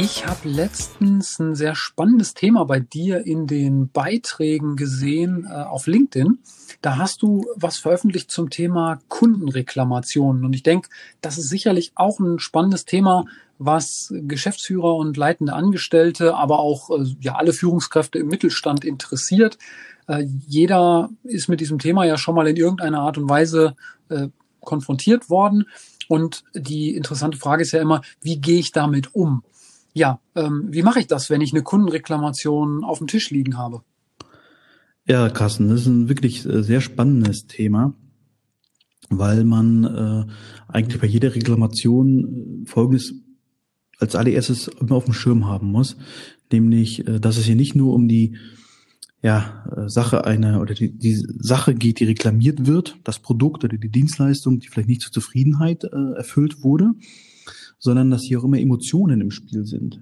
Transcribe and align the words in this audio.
ich 0.00 0.26
habe 0.26 0.48
letztens 0.48 1.40
ein 1.40 1.56
sehr 1.56 1.74
spannendes 1.74 2.32
Thema 2.32 2.64
bei 2.64 2.78
dir 2.78 3.26
in 3.26 3.48
den 3.48 3.90
Beiträgen 3.90 4.76
gesehen 4.76 5.44
äh, 5.50 5.54
auf 5.54 5.88
LinkedIn. 5.88 6.38
Da 6.82 6.98
hast 6.98 7.22
du 7.22 7.46
was 7.56 7.78
veröffentlicht 7.78 8.30
zum 8.30 8.48
Thema 8.48 9.00
Kundenreklamationen. 9.08 10.44
Und 10.44 10.52
ich 10.52 10.62
denke, 10.62 10.88
das 11.20 11.36
ist 11.36 11.48
sicherlich 11.48 11.90
auch 11.96 12.20
ein 12.20 12.38
spannendes 12.38 12.84
Thema, 12.84 13.24
was 13.58 14.14
Geschäftsführer 14.14 14.94
und 14.94 15.16
leitende 15.16 15.52
Angestellte, 15.52 16.36
aber 16.36 16.60
auch 16.60 16.90
äh, 16.90 17.04
ja 17.20 17.34
alle 17.34 17.52
Führungskräfte 17.52 18.20
im 18.20 18.28
Mittelstand 18.28 18.84
interessiert. 18.84 19.58
Äh, 20.06 20.26
jeder 20.46 21.10
ist 21.24 21.48
mit 21.48 21.58
diesem 21.58 21.80
Thema 21.80 22.04
ja 22.04 22.16
schon 22.16 22.36
mal 22.36 22.46
in 22.46 22.56
irgendeiner 22.56 23.00
Art 23.00 23.18
und 23.18 23.28
Weise 23.28 23.74
äh, 24.10 24.28
konfrontiert 24.60 25.28
worden. 25.28 25.64
Und 26.06 26.44
die 26.54 26.94
interessante 26.94 27.36
Frage 27.36 27.62
ist 27.62 27.72
ja 27.72 27.82
immer, 27.82 28.02
wie 28.20 28.40
gehe 28.40 28.60
ich 28.60 28.70
damit 28.70 29.16
um? 29.16 29.42
Ja, 29.92 30.20
ähm, 30.34 30.68
wie 30.70 30.82
mache 30.82 31.00
ich 31.00 31.06
das, 31.06 31.30
wenn 31.30 31.40
ich 31.40 31.52
eine 31.52 31.62
Kundenreklamation 31.62 32.84
auf 32.84 32.98
dem 32.98 33.06
Tisch 33.06 33.30
liegen 33.30 33.56
habe? 33.56 33.82
Ja, 35.06 35.30
Carsten, 35.30 35.68
das 35.68 35.80
ist 35.80 35.86
ein 35.86 36.08
wirklich 36.08 36.44
äh, 36.44 36.62
sehr 36.62 36.80
spannendes 36.80 37.46
Thema, 37.46 37.94
weil 39.08 39.44
man 39.44 39.84
äh, 39.84 40.26
eigentlich 40.70 41.00
bei 41.00 41.06
jeder 41.06 41.34
Reklamation 41.34 42.64
äh, 42.64 42.68
Folgendes 42.68 43.14
als 43.98 44.14
allererstes 44.14 44.68
immer 44.68 44.96
auf 44.96 45.06
dem 45.06 45.14
Schirm 45.14 45.46
haben 45.46 45.72
muss, 45.72 45.96
nämlich, 46.52 47.08
äh, 47.08 47.18
dass 47.20 47.38
es 47.38 47.46
hier 47.46 47.56
nicht 47.56 47.74
nur 47.74 47.94
um 47.94 48.06
die 48.06 48.36
ja, 49.20 49.64
Sache 49.88 50.26
eine 50.26 50.60
oder 50.60 50.74
die, 50.74 50.96
die 50.96 51.16
Sache 51.40 51.74
geht, 51.74 51.98
die 51.98 52.04
reklamiert 52.04 52.66
wird, 52.66 52.98
das 53.02 53.18
Produkt 53.18 53.64
oder 53.64 53.76
die 53.76 53.88
Dienstleistung, 53.88 54.60
die 54.60 54.68
vielleicht 54.68 54.88
nicht 54.88 55.00
zur 55.00 55.10
Zufriedenheit 55.10 55.82
äh, 55.82 56.12
erfüllt 56.16 56.62
wurde, 56.62 56.92
sondern 57.78 58.10
dass 58.10 58.22
hier 58.22 58.40
auch 58.40 58.44
immer 58.44 58.58
Emotionen 58.58 59.20
im 59.20 59.30
Spiel 59.30 59.64
sind. 59.64 60.00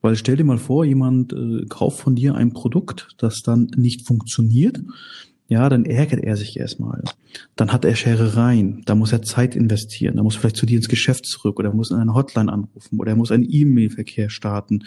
Weil 0.00 0.16
stell 0.16 0.36
dir 0.36 0.44
mal 0.44 0.58
vor, 0.58 0.84
jemand 0.84 1.32
äh, 1.32 1.64
kauft 1.68 2.00
von 2.00 2.16
dir 2.16 2.34
ein 2.34 2.52
Produkt, 2.52 3.14
das 3.18 3.42
dann 3.42 3.70
nicht 3.76 4.06
funktioniert. 4.06 4.80
Ja, 5.48 5.68
dann 5.68 5.84
ärgert 5.84 6.24
er 6.24 6.36
sich 6.36 6.58
erstmal. 6.58 7.02
Dann 7.56 7.72
hat 7.72 7.84
er 7.84 7.94
Scherereien. 7.94 8.82
Da 8.86 8.94
muss 8.94 9.12
er 9.12 9.22
Zeit 9.22 9.54
investieren. 9.54 10.16
Da 10.16 10.22
muss 10.22 10.36
er 10.36 10.40
vielleicht 10.40 10.56
zu 10.56 10.66
dir 10.66 10.76
ins 10.76 10.88
Geschäft 10.88 11.26
zurück 11.26 11.58
oder 11.58 11.68
er 11.68 11.74
muss 11.74 11.90
in 11.90 11.98
eine 11.98 12.14
Hotline 12.14 12.50
anrufen 12.50 12.98
oder 12.98 13.12
er 13.12 13.16
muss 13.16 13.30
einen 13.30 13.46
E-Mail-Verkehr 13.48 14.30
starten, 14.30 14.84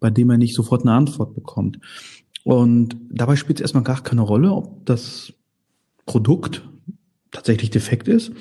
bei 0.00 0.10
dem 0.10 0.28
er 0.30 0.38
nicht 0.38 0.54
sofort 0.54 0.82
eine 0.82 0.92
Antwort 0.92 1.34
bekommt. 1.34 1.78
Und 2.44 2.96
dabei 3.10 3.36
spielt 3.36 3.58
es 3.58 3.62
erstmal 3.62 3.84
gar 3.84 4.02
keine 4.02 4.22
Rolle, 4.22 4.52
ob 4.52 4.84
das 4.86 5.32
Produkt 6.04 6.68
tatsächlich 7.30 7.70
defekt 7.70 8.08
ist 8.08 8.32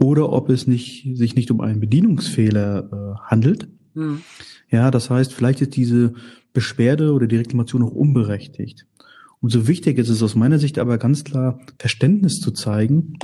oder 0.00 0.32
ob 0.32 0.48
es 0.50 0.66
nicht, 0.66 1.16
sich 1.16 1.34
nicht 1.34 1.50
um 1.50 1.60
einen 1.60 1.80
Bedienungsfehler 1.80 2.88
äh, 2.92 3.30
handelt. 3.30 3.68
Mhm. 3.94 4.22
Ja, 4.70 4.90
das 4.90 5.10
heißt, 5.10 5.32
vielleicht 5.32 5.60
ist 5.60 5.76
diese 5.76 6.14
Beschwerde 6.52 7.12
oder 7.12 7.26
die 7.26 7.36
Reklamation 7.36 7.82
auch 7.82 7.92
unberechtigt. 7.92 8.86
Umso 9.40 9.66
wichtiger 9.66 10.02
ist 10.02 10.08
es 10.08 10.22
aus 10.22 10.34
meiner 10.34 10.58
Sicht 10.58 10.78
aber 10.78 10.98
ganz 10.98 11.24
klar, 11.24 11.60
Verständnis 11.78 12.40
zu 12.40 12.50
zeigen, 12.50 13.18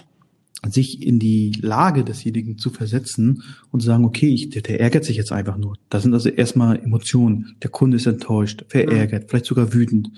sich 0.66 1.02
in 1.02 1.18
die 1.18 1.52
Lage 1.60 2.04
desjenigen 2.04 2.58
zu 2.58 2.70
versetzen 2.70 3.42
und 3.70 3.80
zu 3.80 3.86
sagen, 3.86 4.04
okay, 4.04 4.28
ich, 4.28 4.50
der, 4.50 4.62
der 4.62 4.80
ärgert 4.80 5.04
sich 5.04 5.16
jetzt 5.16 5.32
einfach 5.32 5.56
nur. 5.56 5.76
Da 5.90 6.00
sind 6.00 6.14
also 6.14 6.28
erstmal 6.28 6.78
Emotionen. 6.78 7.56
Der 7.62 7.70
Kunde 7.70 7.98
ist 7.98 8.06
enttäuscht, 8.06 8.64
verärgert, 8.68 9.24
mhm. 9.24 9.28
vielleicht 9.28 9.46
sogar 9.46 9.72
wütend. 9.72 10.10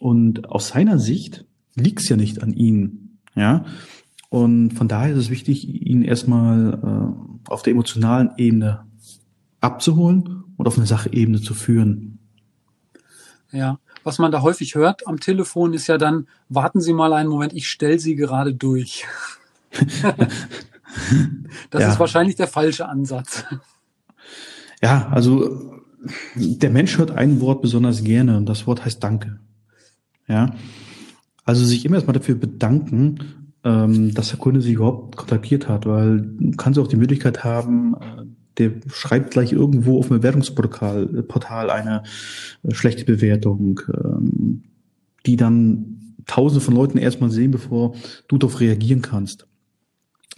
Und 0.00 0.48
aus 0.48 0.68
seiner 0.68 0.98
Sicht 0.98 1.44
liegt 1.74 2.00
es 2.00 2.08
ja 2.08 2.16
nicht 2.16 2.42
an 2.42 2.52
ihnen. 2.52 3.18
Ja, 3.34 3.64
und 4.34 4.72
von 4.72 4.88
daher 4.88 5.12
ist 5.12 5.18
es 5.18 5.30
wichtig, 5.30 5.68
ihn 5.68 6.02
erstmal 6.02 6.74
äh, 6.82 7.48
auf 7.48 7.62
der 7.62 7.70
emotionalen 7.70 8.32
Ebene 8.36 8.84
abzuholen 9.60 10.42
und 10.56 10.66
auf 10.66 10.76
eine 10.76 10.88
Sachebene 10.88 11.40
zu 11.40 11.54
führen. 11.54 12.18
Ja, 13.52 13.78
was 14.02 14.18
man 14.18 14.32
da 14.32 14.42
häufig 14.42 14.74
hört 14.74 15.06
am 15.06 15.20
Telefon 15.20 15.72
ist 15.72 15.86
ja 15.86 15.98
dann, 15.98 16.26
warten 16.48 16.80
Sie 16.80 16.92
mal 16.92 17.12
einen 17.12 17.28
Moment, 17.28 17.52
ich 17.52 17.68
stelle 17.68 18.00
Sie 18.00 18.16
gerade 18.16 18.52
durch. 18.52 19.06
das 21.70 21.82
ja. 21.82 21.92
ist 21.92 22.00
wahrscheinlich 22.00 22.34
der 22.34 22.48
falsche 22.48 22.88
Ansatz. 22.88 23.44
Ja, 24.82 25.10
also 25.10 25.80
der 26.34 26.70
Mensch 26.70 26.98
hört 26.98 27.12
ein 27.12 27.40
Wort 27.40 27.62
besonders 27.62 28.02
gerne 28.02 28.36
und 28.36 28.46
das 28.46 28.66
Wort 28.66 28.84
heißt 28.84 29.00
Danke. 29.00 29.38
Ja, 30.26 30.56
also 31.44 31.64
sich 31.64 31.84
immer 31.84 31.94
erstmal 31.94 32.14
dafür 32.14 32.34
bedanken, 32.34 33.43
ähm, 33.64 34.14
dass 34.14 34.28
der 34.28 34.38
Kunde 34.38 34.60
sich 34.60 34.74
überhaupt 34.74 35.16
kontaktiert 35.16 35.68
hat, 35.68 35.86
weil 35.86 36.20
du 36.20 36.50
kannst 36.56 36.78
auch 36.78 36.86
die 36.86 36.96
Möglichkeit 36.96 37.44
haben, 37.44 37.94
äh, 37.94 38.24
der 38.58 38.72
schreibt 38.88 39.32
gleich 39.32 39.52
irgendwo 39.52 39.98
auf 39.98 40.08
dem 40.08 40.18
Bewertungsportal 40.18 41.18
äh, 41.18 41.22
Portal 41.22 41.70
eine 41.70 42.02
äh, 42.62 42.74
schlechte 42.74 43.04
Bewertung, 43.04 43.80
ähm, 43.92 44.64
die 45.26 45.36
dann 45.36 46.14
tausende 46.26 46.64
von 46.64 46.74
Leuten 46.74 46.98
erstmal 46.98 47.30
sehen, 47.30 47.50
bevor 47.50 47.94
du 48.28 48.38
darauf 48.38 48.60
reagieren 48.60 49.02
kannst. 49.02 49.46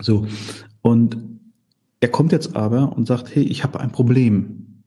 So. 0.00 0.26
Und 0.82 1.16
er 2.00 2.08
kommt 2.08 2.32
jetzt 2.32 2.54
aber 2.54 2.96
und 2.96 3.06
sagt, 3.06 3.34
hey, 3.34 3.42
ich 3.42 3.64
habe 3.64 3.80
ein 3.80 3.90
Problem. 3.90 4.82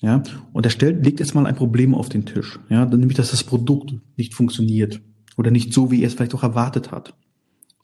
Ja, 0.00 0.22
und 0.52 0.64
er 0.64 0.70
stellt, 0.70 1.04
legt 1.04 1.18
jetzt 1.18 1.34
mal 1.34 1.46
ein 1.46 1.56
Problem 1.56 1.92
auf 1.94 2.08
den 2.08 2.24
Tisch. 2.24 2.60
Ja, 2.68 2.86
nämlich, 2.86 3.16
dass 3.16 3.32
das 3.32 3.42
Produkt 3.42 3.94
nicht 4.16 4.32
funktioniert 4.32 5.00
oder 5.36 5.50
nicht 5.50 5.72
so, 5.72 5.90
wie 5.90 6.02
er 6.02 6.06
es 6.06 6.14
vielleicht 6.14 6.34
auch 6.34 6.44
erwartet 6.44 6.92
hat. 6.92 7.14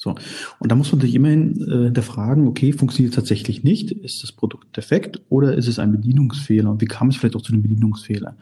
So. 0.04 0.14
Und 0.58 0.70
da 0.70 0.76
muss 0.76 0.92
man 0.92 1.00
sich 1.00 1.14
immerhin 1.14 1.56
äh, 1.62 1.84
hinterfragen, 1.84 2.46
okay, 2.46 2.72
funktioniert 2.72 3.14
tatsächlich 3.14 3.64
nicht? 3.64 3.90
Ist 3.90 4.22
das 4.22 4.32
Produkt 4.32 4.76
defekt 4.76 5.22
oder 5.30 5.54
ist 5.54 5.66
es 5.66 5.78
ein 5.78 5.92
Bedienungsfehler? 5.92 6.70
Und 6.70 6.82
wie 6.82 6.86
kam 6.86 7.08
es 7.08 7.16
vielleicht 7.16 7.36
auch 7.36 7.42
zu 7.42 7.54
einem 7.54 7.62
Bedienungsfehler? 7.62 8.36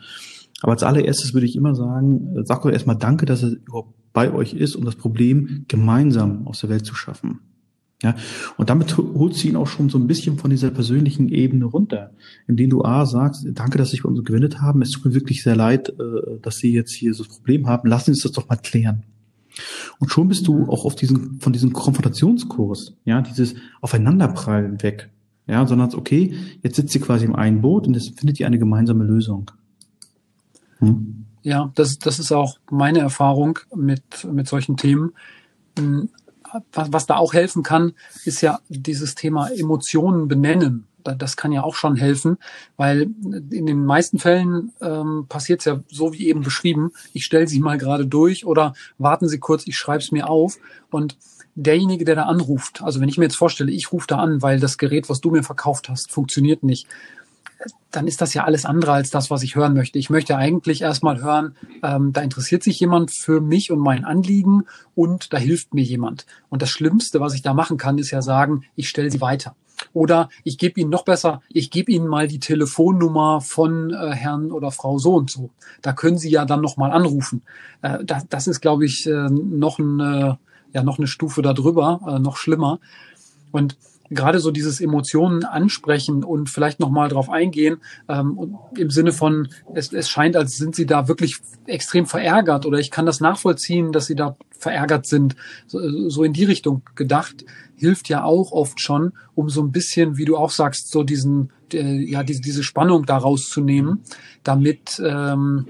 Aber 0.61 0.73
als 0.73 0.83
allererstes 0.83 1.35
würde 1.35 1.47
ich 1.47 1.55
immer 1.55 1.77
sagen, 1.77 2.37
äh, 2.37 2.45
sag 2.45 2.63
doch 2.63 2.71
erstmal 2.71 2.97
Danke, 2.97 3.27
dass 3.27 3.45
er 3.45 3.51
überhaupt 3.51 3.95
bei 4.13 4.33
euch 4.33 4.55
ist, 4.55 4.75
um 4.75 4.85
das 4.85 4.97
Problem 4.97 5.65
gemeinsam 5.69 6.49
aus 6.49 6.61
der 6.61 6.71
Welt 6.71 6.85
zu 6.85 6.97
schaffen. 6.97 7.39
Ja, 8.03 8.17
und 8.57 8.69
damit 8.69 8.99
holt 8.99 9.37
sie 9.37 9.49
ihn 9.49 9.55
auch 9.55 9.69
schon 9.69 9.89
so 9.89 9.97
ein 9.97 10.09
bisschen 10.09 10.37
von 10.37 10.51
dieser 10.51 10.73
persönlichen 10.73 11.29
Ebene 11.29 11.67
runter, 11.67 12.11
indem 12.49 12.71
du 12.71 12.83
A 12.83 13.07
sagst, 13.07 13.47
danke, 13.53 13.79
dass 13.79 13.91
Sie 13.91 13.93
sich 13.93 14.03
bei 14.03 14.09
uns 14.09 14.25
gewendet 14.25 14.61
haben. 14.61 14.83
Es 14.83 14.91
tut 14.91 15.05
mir 15.05 15.15
wirklich 15.15 15.45
sehr 15.45 15.55
leid, 15.55 15.91
äh, 15.91 16.41
dass 16.43 16.57
Sie 16.57 16.73
jetzt 16.73 16.93
hier 16.93 17.15
so 17.15 17.23
ein 17.23 17.29
Problem 17.29 17.69
haben. 17.69 17.89
Lassen 17.89 18.07
Sie 18.07 18.11
uns 18.11 18.23
das 18.23 18.33
doch 18.33 18.49
mal 18.49 18.57
klären. 18.57 19.05
Und 19.99 20.11
schon 20.11 20.29
bist 20.29 20.47
du 20.47 20.69
auch 20.69 20.85
auf 20.85 20.95
diesen, 20.95 21.41
von 21.41 21.53
diesem 21.53 21.73
Konfrontationskurs, 21.73 22.95
ja, 23.05 23.23
dieses 23.23 23.55
Aufeinanderprallen 23.81 24.83
weg. 24.83 25.11
Ja, 25.47 25.67
sondern 25.67 25.93
okay, 25.95 26.35
jetzt 26.63 26.77
sitzt 26.77 26.95
ihr 26.95 27.01
quasi 27.01 27.25
im 27.25 27.35
einen 27.35 27.63
Boot 27.63 27.87
und 27.87 27.95
jetzt 27.95 28.19
findet 28.19 28.39
ihr 28.39 28.47
eine 28.47 28.59
gemeinsame 28.59 29.05
Lösung. 29.05 29.51
Hm? 30.79 31.27
Ja, 31.43 31.73
das, 31.75 31.99
das 31.99 32.21
ist 32.21 32.31
auch 32.31 32.59
meine 32.71 33.01
Erfahrung 33.01 33.59
mit, 33.75 34.03
mit 34.31 34.47
solchen 34.47 34.77
Themen. 34.77 35.13
Hm, 35.77 36.11
was, 36.73 36.93
was 36.93 37.07
da 37.07 37.17
auch 37.17 37.33
helfen 37.33 37.63
kann, 37.63 37.93
ist 38.25 38.41
ja 38.41 38.61
dieses 38.69 39.15
Thema 39.15 39.49
Emotionen 39.49 40.29
benennen 40.29 40.87
das 41.05 41.37
kann 41.37 41.53
ja 41.53 41.63
auch 41.63 41.75
schon 41.75 41.97
helfen, 41.97 42.39
weil 42.77 43.11
in 43.51 43.67
den 43.67 43.85
meisten 43.85 44.19
Fällen 44.19 44.73
ähm, 44.81 45.27
passiert 45.29 45.61
es 45.61 45.65
ja 45.67 45.81
so 45.89 46.13
wie 46.13 46.29
eben 46.29 46.43
beschrieben, 46.43 46.93
ich 47.13 47.25
stelle 47.25 47.49
sie 47.49 47.61
mal 47.61 47.79
gerade 47.79 48.07
durch 48.07 48.47
oder 48.47 48.75
warten 48.99 49.29
Sie 49.29 49.39
kurz, 49.39 49.67
ich 49.67 49.77
schreibe 49.77 50.03
es 50.03 50.13
mir 50.13 50.29
auf 50.29 50.59
und 50.91 51.17
derjenige, 51.55 52.05
der 52.05 52.15
da 52.15 52.23
anruft, 52.25 52.83
also 52.83 53.01
wenn 53.01 53.09
ich 53.09 53.19
mir 53.19 53.25
jetzt 53.25 53.37
vorstelle, 53.37 53.71
ich 53.71 53.93
rufe 53.93 54.07
da 54.07 54.17
an, 54.17 54.43
weil 54.43 54.59
das 54.59 54.79
Gerät, 54.79 55.09
was 55.09 55.21
du 55.21 55.31
mir 55.31 55.43
verkauft 55.43 55.89
hast, 55.89 56.11
funktioniert 56.11 56.63
nicht, 56.63 56.87
dann 57.91 58.07
ist 58.07 58.21
das 58.21 58.35
ja 58.35 58.45
alles 58.45 58.65
andere 58.65 58.93
als 58.93 59.11
das, 59.11 59.31
was 59.31 59.43
ich 59.43 59.55
hören 59.55 59.75
möchte. 59.75 59.99
Ich 59.99 60.11
möchte 60.11 60.37
eigentlich 60.37 60.83
erstmal 60.83 61.23
hören, 61.23 61.55
ähm, 61.83 62.13
da 62.13 62.23
interessiert 62.23 62.63
sich 62.63 62.81
jemand 62.81 63.11
für 63.11 63.41
mich 63.41 63.71
und 63.71 63.79
mein 63.79 64.05
Anliegen 64.05 64.65
und 64.95 65.33
da 65.33 65.39
hilft 65.39 65.75
mir 65.75 65.85
jemand. 65.85 66.27
Und 66.49 66.63
das 66.63 66.71
Schlimmste, 66.71 67.21
was 67.21 67.35
ich 67.35 67.43
da 67.43 67.55
machen 67.55 67.77
kann, 67.77 67.99
ist 67.99 68.11
ja 68.11 68.23
sagen, 68.23 68.65
ich 68.75 68.89
stelle 68.89 69.11
sie 69.11 69.21
weiter. 69.21 69.55
Oder 69.93 70.29
ich 70.45 70.59
gebe 70.59 70.81
Ihnen 70.81 70.91
noch 70.91 71.05
besser, 71.05 71.43
ich 71.49 71.71
gebe 71.71 71.93
Ihnen 71.93 72.07
mal 72.07 72.29
die 72.29 72.41
Telefonnummer 72.41 73.41
von 73.41 73.91
äh, 73.91 74.11
Herrn 74.13 74.51
oder 74.51 74.71
Frau 74.71 74.99
so 74.99 75.15
und 75.15 75.31
so. 75.31 75.51
Da 75.83 75.93
können 75.93 76.19
Sie 76.19 76.31
ja 76.31 76.45
dann 76.45 76.61
noch 76.61 76.77
mal 76.77 76.91
anrufen. 76.91 77.43
Äh, 77.83 78.05
das, 78.05 78.29
das 78.29 78.47
ist, 78.47 78.61
glaube 78.61 78.85
ich, 78.85 79.07
äh, 79.07 79.29
noch, 79.31 79.79
eine, 79.79 80.39
ja, 80.73 80.83
noch 80.83 80.99
eine 80.99 81.07
Stufe 81.07 81.43
darüber, 81.43 82.01
äh, 82.07 82.19
noch 82.19 82.37
schlimmer. 82.37 82.81
Und 83.51 83.77
gerade 84.15 84.41
so 84.41 84.51
dieses 84.51 84.81
Emotionen 84.81 85.45
ansprechen 85.45 86.25
und 86.25 86.51
vielleicht 86.51 86.81
nochmal 86.81 87.09
drauf 87.09 87.31
eingehen, 87.31 87.79
ähm, 88.09 88.57
im 88.77 88.91
Sinne 88.91 89.13
von, 89.13 89.49
es, 89.75 89.93
es 89.93 90.09
scheint, 90.09 90.37
als 90.37 90.57
sind 90.57 90.75
sie 90.75 90.87
da 90.87 91.09
wirklich 91.09 91.39
extrem 91.67 92.07
verärgert 92.07 92.67
oder 92.67 92.79
ich 92.79 92.91
kann 92.91 93.07
das 93.07 93.21
nachvollziehen, 93.21 93.93
dass 93.93 94.07
sie 94.07 94.17
da 94.17 94.37
verärgert 94.63 95.07
sind. 95.07 95.37
So, 95.67 96.09
so 96.09 96.25
in 96.25 96.33
die 96.33 96.45
Richtung 96.45 96.83
gedacht, 96.95 97.45
hilft 97.77 98.09
ja 98.09 98.25
auch 98.25 98.53
oft 98.53 98.81
schon, 98.81 99.13
um 99.35 99.51
so 99.51 99.63
ein 99.63 99.73
bisschen, 99.73 100.17
wie 100.17 100.25
du 100.25 100.37
auch 100.37 100.51
sagst, 100.51 100.91
so 100.91 101.03
diesen, 101.03 101.51
äh, 101.73 102.11
ja, 102.11 102.23
diese, 102.23 102.41
diese 102.41 102.63
Spannung 102.63 103.05
da 103.05 103.19
rauszunehmen, 103.19 104.01
damit 104.45 105.03
ähm, 105.05 105.67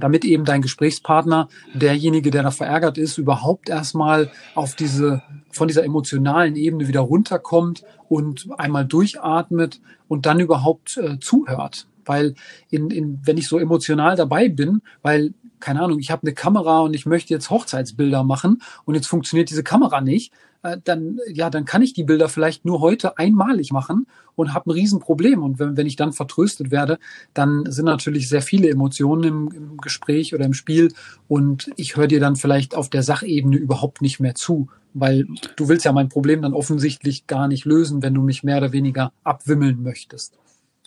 damit 0.00 0.24
eben 0.24 0.44
dein 0.44 0.62
Gesprächspartner, 0.62 1.48
derjenige, 1.74 2.30
der 2.30 2.42
da 2.42 2.50
verärgert 2.50 2.98
ist, 2.98 3.18
überhaupt 3.18 3.68
erstmal 3.68 4.30
auf 4.54 4.74
diese, 4.74 5.22
von 5.50 5.68
dieser 5.68 5.84
emotionalen 5.84 6.56
Ebene 6.56 6.88
wieder 6.88 7.00
runterkommt 7.00 7.84
und 8.08 8.48
einmal 8.56 8.86
durchatmet 8.86 9.80
und 10.08 10.26
dann 10.26 10.40
überhaupt 10.40 10.96
äh, 10.96 11.18
zuhört. 11.18 11.86
Weil 12.04 12.34
in, 12.70 12.90
in, 12.90 13.20
wenn 13.24 13.36
ich 13.36 13.48
so 13.48 13.58
emotional 13.58 14.16
dabei 14.16 14.48
bin, 14.48 14.82
weil 15.02 15.34
keine 15.62 15.80
Ahnung, 15.80 15.98
ich 15.98 16.10
habe 16.10 16.22
eine 16.22 16.34
Kamera 16.34 16.80
und 16.80 16.94
ich 16.94 17.06
möchte 17.06 17.32
jetzt 17.32 17.48
Hochzeitsbilder 17.48 18.24
machen 18.24 18.60
und 18.84 18.94
jetzt 18.94 19.06
funktioniert 19.06 19.48
diese 19.48 19.62
Kamera 19.62 20.00
nicht, 20.00 20.32
äh, 20.62 20.78
dann 20.82 21.18
ja, 21.28 21.50
dann 21.50 21.64
kann 21.64 21.82
ich 21.82 21.92
die 21.92 22.04
Bilder 22.04 22.28
vielleicht 22.28 22.64
nur 22.64 22.80
heute 22.80 23.18
einmalig 23.18 23.72
machen 23.72 24.06
und 24.34 24.54
habe 24.54 24.70
ein 24.70 24.72
Riesenproblem. 24.72 25.42
Und 25.42 25.58
wenn, 25.58 25.76
wenn 25.76 25.86
ich 25.86 25.96
dann 25.96 26.12
vertröstet 26.12 26.70
werde, 26.70 26.98
dann 27.34 27.64
sind 27.70 27.86
natürlich 27.86 28.28
sehr 28.28 28.42
viele 28.42 28.68
Emotionen 28.68 29.24
im, 29.24 29.48
im 29.52 29.76
Gespräch 29.78 30.34
oder 30.34 30.44
im 30.44 30.54
Spiel 30.54 30.92
und 31.28 31.70
ich 31.76 31.96
höre 31.96 32.08
dir 32.08 32.20
dann 32.20 32.36
vielleicht 32.36 32.74
auf 32.74 32.90
der 32.90 33.02
Sachebene 33.02 33.56
überhaupt 33.56 34.02
nicht 34.02 34.20
mehr 34.20 34.34
zu, 34.34 34.68
weil 34.94 35.26
du 35.56 35.68
willst 35.68 35.84
ja 35.84 35.92
mein 35.92 36.08
Problem 36.08 36.42
dann 36.42 36.54
offensichtlich 36.54 37.26
gar 37.26 37.48
nicht 37.48 37.64
lösen, 37.64 38.02
wenn 38.02 38.14
du 38.14 38.22
mich 38.22 38.42
mehr 38.42 38.58
oder 38.58 38.72
weniger 38.72 39.12
abwimmeln 39.24 39.82
möchtest. 39.82 40.38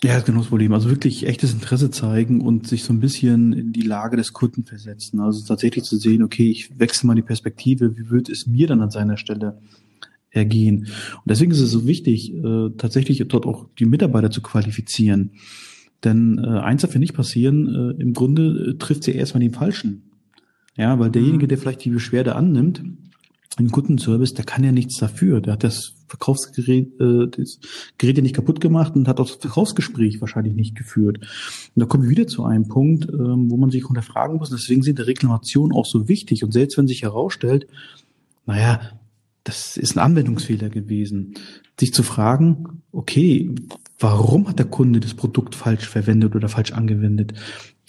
Ja, 0.04 0.12
das 0.12 0.20
ist 0.20 0.26
genau 0.26 0.40
das 0.40 0.50
Problem. 0.50 0.74
Also 0.74 0.90
wirklich 0.90 1.26
echtes 1.26 1.54
Interesse 1.54 1.90
zeigen 1.90 2.42
und 2.42 2.68
sich 2.68 2.84
so 2.84 2.94
ein 2.94 3.00
bisschen 3.00 3.54
in 3.54 3.72
die 3.72 3.82
Lage 3.82 4.18
des 4.18 4.34
Kunden 4.34 4.64
versetzen. 4.66 5.20
Also 5.20 5.46
tatsächlich 5.46 5.86
zu 5.86 5.98
sehen, 5.98 6.22
okay, 6.22 6.50
ich 6.50 6.78
wechsle 6.80 7.08
mal 7.08 7.16
die 7.16 7.22
Perspektive, 7.22 7.98
wie 7.98 8.10
wird 8.10 8.30
es 8.30 8.46
mir 8.46 8.68
dann 8.68 8.82
an 8.82 8.92
seiner 8.92 9.18
Stelle 9.18 9.62
ergehen? 10.30 10.80
Und 10.80 11.24
deswegen 11.26 11.52
ist 11.52 11.62
es 11.62 11.72
so 11.72 11.88
wichtig, 11.88 12.34
äh, 12.34 12.70
tatsächlich 12.78 13.24
dort 13.28 13.46
auch 13.46 13.70
die 13.80 13.86
Mitarbeiter 13.86 14.32
zu 14.32 14.42
qualifizieren. 14.42 15.32
Denn 16.04 16.38
äh, 16.38 16.60
eins 16.60 16.82
darf 16.82 16.94
ja 16.94 17.00
nicht 17.00 17.16
passieren, 17.16 17.68
äh, 17.68 18.02
im 18.02 18.14
Grunde 18.14 18.72
äh, 18.72 18.78
trifft 18.78 19.06
sie 19.06 19.14
erstmal 19.14 19.42
den 19.42 19.54
Falschen. 19.54 20.04
Ja, 20.78 21.00
weil 21.00 21.10
derjenige, 21.10 21.46
mhm. 21.46 21.50
der 21.50 21.58
vielleicht 21.58 21.86
die 21.86 21.90
Beschwerde 21.90 22.36
annimmt, 22.36 22.84
ein 23.58 23.72
Kundenservice, 23.72 24.34
der 24.34 24.46
kann 24.46 24.64
ja 24.64 24.72
nichts 24.72 24.98
dafür. 24.98 25.42
Der 25.42 25.54
hat 25.54 25.64
das 25.64 25.94
Verkaufsgerät, 26.08 27.00
äh, 27.00 27.28
das 27.30 27.60
Gerät 27.98 28.18
ja 28.18 28.24
nicht 28.24 28.36
kaputt 28.36 28.60
gemacht 28.60 28.96
und 28.96 29.08
hat 29.08 29.20
auch 29.20 29.28
das 29.28 29.38
Verkaufsgespräch 29.38 30.22
wahrscheinlich 30.22 30.56
nicht 30.56 30.76
geführt. 30.76 31.20
Und 31.20 31.80
da 31.80 31.86
kommen 31.86 32.04
wir 32.04 32.10
wieder 32.10 32.28
zu 32.28 32.44
einem 32.44 32.68
Punkt, 32.68 33.08
ähm, 33.10 33.50
wo 33.50 33.58
man 33.58 33.70
sich 33.70 33.86
unterfragen 33.86 34.38
muss. 34.38 34.50
Deswegen 34.50 34.82
sind 34.82 35.00
die 35.00 35.04
Reklamationen 35.04 35.76
auch 35.76 35.86
so 35.86 36.08
wichtig. 36.08 36.44
Und 36.44 36.52
selbst 36.52 36.78
wenn 36.78 36.88
sich 36.88 37.04
herausstellt, 37.04 37.68
naja, 38.46 38.82
das 39.44 39.78
ist 39.78 39.96
ein 39.96 40.00
Anwendungsfehler 40.00 40.70
gewesen, 40.70 41.36
sich 41.80 41.94
zu 41.94 42.04
fragen, 42.04 42.82
okay, 42.92 43.54
warum 44.00 44.48
hat 44.48 44.60
der 44.60 44.66
Kunde 44.66 45.00
das 45.00 45.14
Produkt 45.14 45.56
falsch 45.56 45.88
verwendet 45.88 46.36
oder 46.36 46.50
falsch 46.50 46.72
angewendet? 46.72 47.34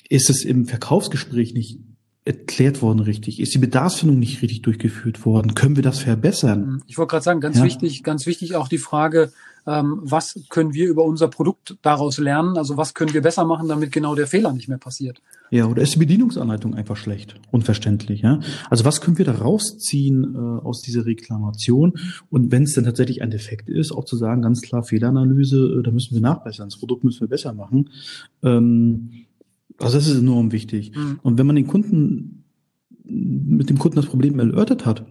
Ist 0.08 0.31
es 0.31 0.44
im 0.44 0.67
Verkaufsgespräch 0.67 1.55
nicht 1.55 1.81
erklärt 2.26 2.82
worden 2.82 2.99
richtig? 2.99 3.40
Ist 3.40 3.55
die 3.55 3.58
Bedarfsfindung 3.58 4.19
nicht 4.19 4.43
richtig 4.43 4.62
durchgeführt 4.62 5.25
worden? 5.25 5.55
Können 5.55 5.76
wir 5.76 5.82
das 5.84 6.00
verbessern? 6.00 6.82
Ich 6.87 6.99
wollte 6.99 7.11
gerade 7.11 7.25
sagen, 7.25 7.40
ganz 7.40 7.58
ja. 7.58 7.64
wichtig, 7.64 8.02
ganz 8.02 8.26
wichtig 8.26 8.56
auch 8.56 8.69
die 8.69 8.78
Frage, 8.78 9.32
ähm, 9.64 10.00
was 10.02 10.40
können 10.49 10.75
wir 10.75 10.88
über 10.88 11.05
unser 11.05 11.28
Produkt 11.28 11.76
daraus 11.82 12.19
lernen? 12.19 12.56
Also 12.56 12.76
was 12.76 12.94
können 12.94 13.14
wir 13.14 13.23
besser 13.23 13.44
machen, 13.44 13.69
damit 13.69 13.93
genau 13.93 14.17
der 14.17 14.26
Fehler 14.26 14.52
nicht 14.52 14.69
mehr 14.69 14.78
passiert? 14.78 15.23
Ja, 15.50 15.67
oder 15.67 15.82
ist 15.82 15.94
die 15.94 16.00
Bedienungsanleitung 16.00 16.75
einfach 16.75 16.96
schlecht, 16.96 17.37
unverständlich? 17.52 18.23
Ja? 18.23 18.40
Also 18.70 18.84
was 18.84 19.00
können 19.00 19.19
wir 19.19 19.25
da 19.25 19.32
rausziehen 19.32 20.34
äh, 20.34 20.38
aus 20.64 20.82
dieser 20.82 21.06
Reklamation? 21.06 21.94
Und 22.29 22.50
wenn 22.50 22.64
es 22.64 22.75
dann 22.75 22.84
tatsächlich 22.84 23.22
ein 23.22 23.31
Defekt 23.31 23.69
ist, 23.69 23.93
auch 23.93 24.05
zu 24.05 24.17
sagen, 24.17 24.43
ganz 24.43 24.62
klar 24.62 24.82
Fehleranalyse, 24.82 25.79
äh, 25.79 25.82
da 25.84 25.93
müssen 25.93 26.14
wir 26.14 26.22
nachbessern, 26.22 26.69
das 26.69 26.79
Produkt 26.79 27.05
müssen 27.05 27.20
wir 27.20 27.29
besser 27.29 27.52
machen. 27.52 27.90
Ähm, 28.43 29.26
also 29.78 29.99
das 29.99 30.06
ist 30.06 30.19
enorm 30.19 30.52
wichtig. 30.52 30.93
Mhm. 30.94 31.20
Und 31.23 31.38
wenn 31.38 31.46
man 31.46 31.56
den 31.56 31.67
Kunden 31.67 32.44
mit 33.05 33.70
dem 33.70 33.78
Kunden 33.78 33.96
das 33.96 34.06
Problem 34.06 34.38
erörtert 34.38 34.87
hat, 34.87 35.06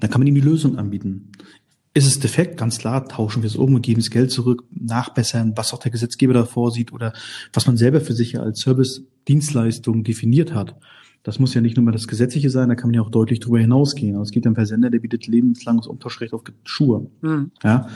dann 0.00 0.10
kann 0.10 0.20
man 0.20 0.26
ihm 0.26 0.34
die 0.34 0.40
Lösung 0.40 0.78
anbieten. 0.78 1.32
Ist 1.94 2.06
es 2.06 2.20
defekt? 2.20 2.56
Ganz 2.58 2.78
klar, 2.78 3.08
tauschen 3.08 3.42
wir 3.42 3.48
es 3.48 3.56
um 3.56 3.74
und 3.74 3.82
geben 3.82 4.00
das 4.00 4.10
Geld 4.10 4.30
zurück, 4.30 4.64
nachbessern, 4.70 5.54
was 5.56 5.72
auch 5.72 5.80
der 5.80 5.90
Gesetzgeber 5.90 6.34
da 6.34 6.44
vorsieht 6.44 6.92
oder 6.92 7.12
was 7.52 7.66
man 7.66 7.76
selber 7.76 8.00
für 8.00 8.12
sich 8.12 8.38
als 8.38 8.60
Service-Dienstleistung 8.60 10.04
definiert 10.04 10.54
hat. 10.54 10.76
Das 11.24 11.38
muss 11.38 11.54
ja 11.54 11.60
nicht 11.60 11.76
nur 11.76 11.84
mal 11.84 11.92
das 11.92 12.06
Gesetzliche 12.06 12.50
sein, 12.50 12.68
da 12.68 12.74
kann 12.74 12.90
man 12.90 12.94
ja 12.94 13.02
auch 13.02 13.10
deutlich 13.10 13.40
drüber 13.40 13.58
hinausgehen. 13.58 14.14
Also 14.14 14.28
es 14.28 14.30
gibt 14.30 14.46
einen 14.46 14.54
Versender, 14.54 14.90
der 14.90 15.00
bietet 15.00 15.26
lebenslanges 15.26 15.86
Umtauschrecht 15.86 16.32
auf 16.32 16.42
Schuhe. 16.64 17.10
Mhm. 17.22 17.50
Ja. 17.64 17.88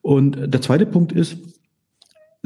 Und 0.00 0.36
der 0.52 0.62
zweite 0.62 0.86
Punkt 0.86 1.12
ist, 1.12 1.36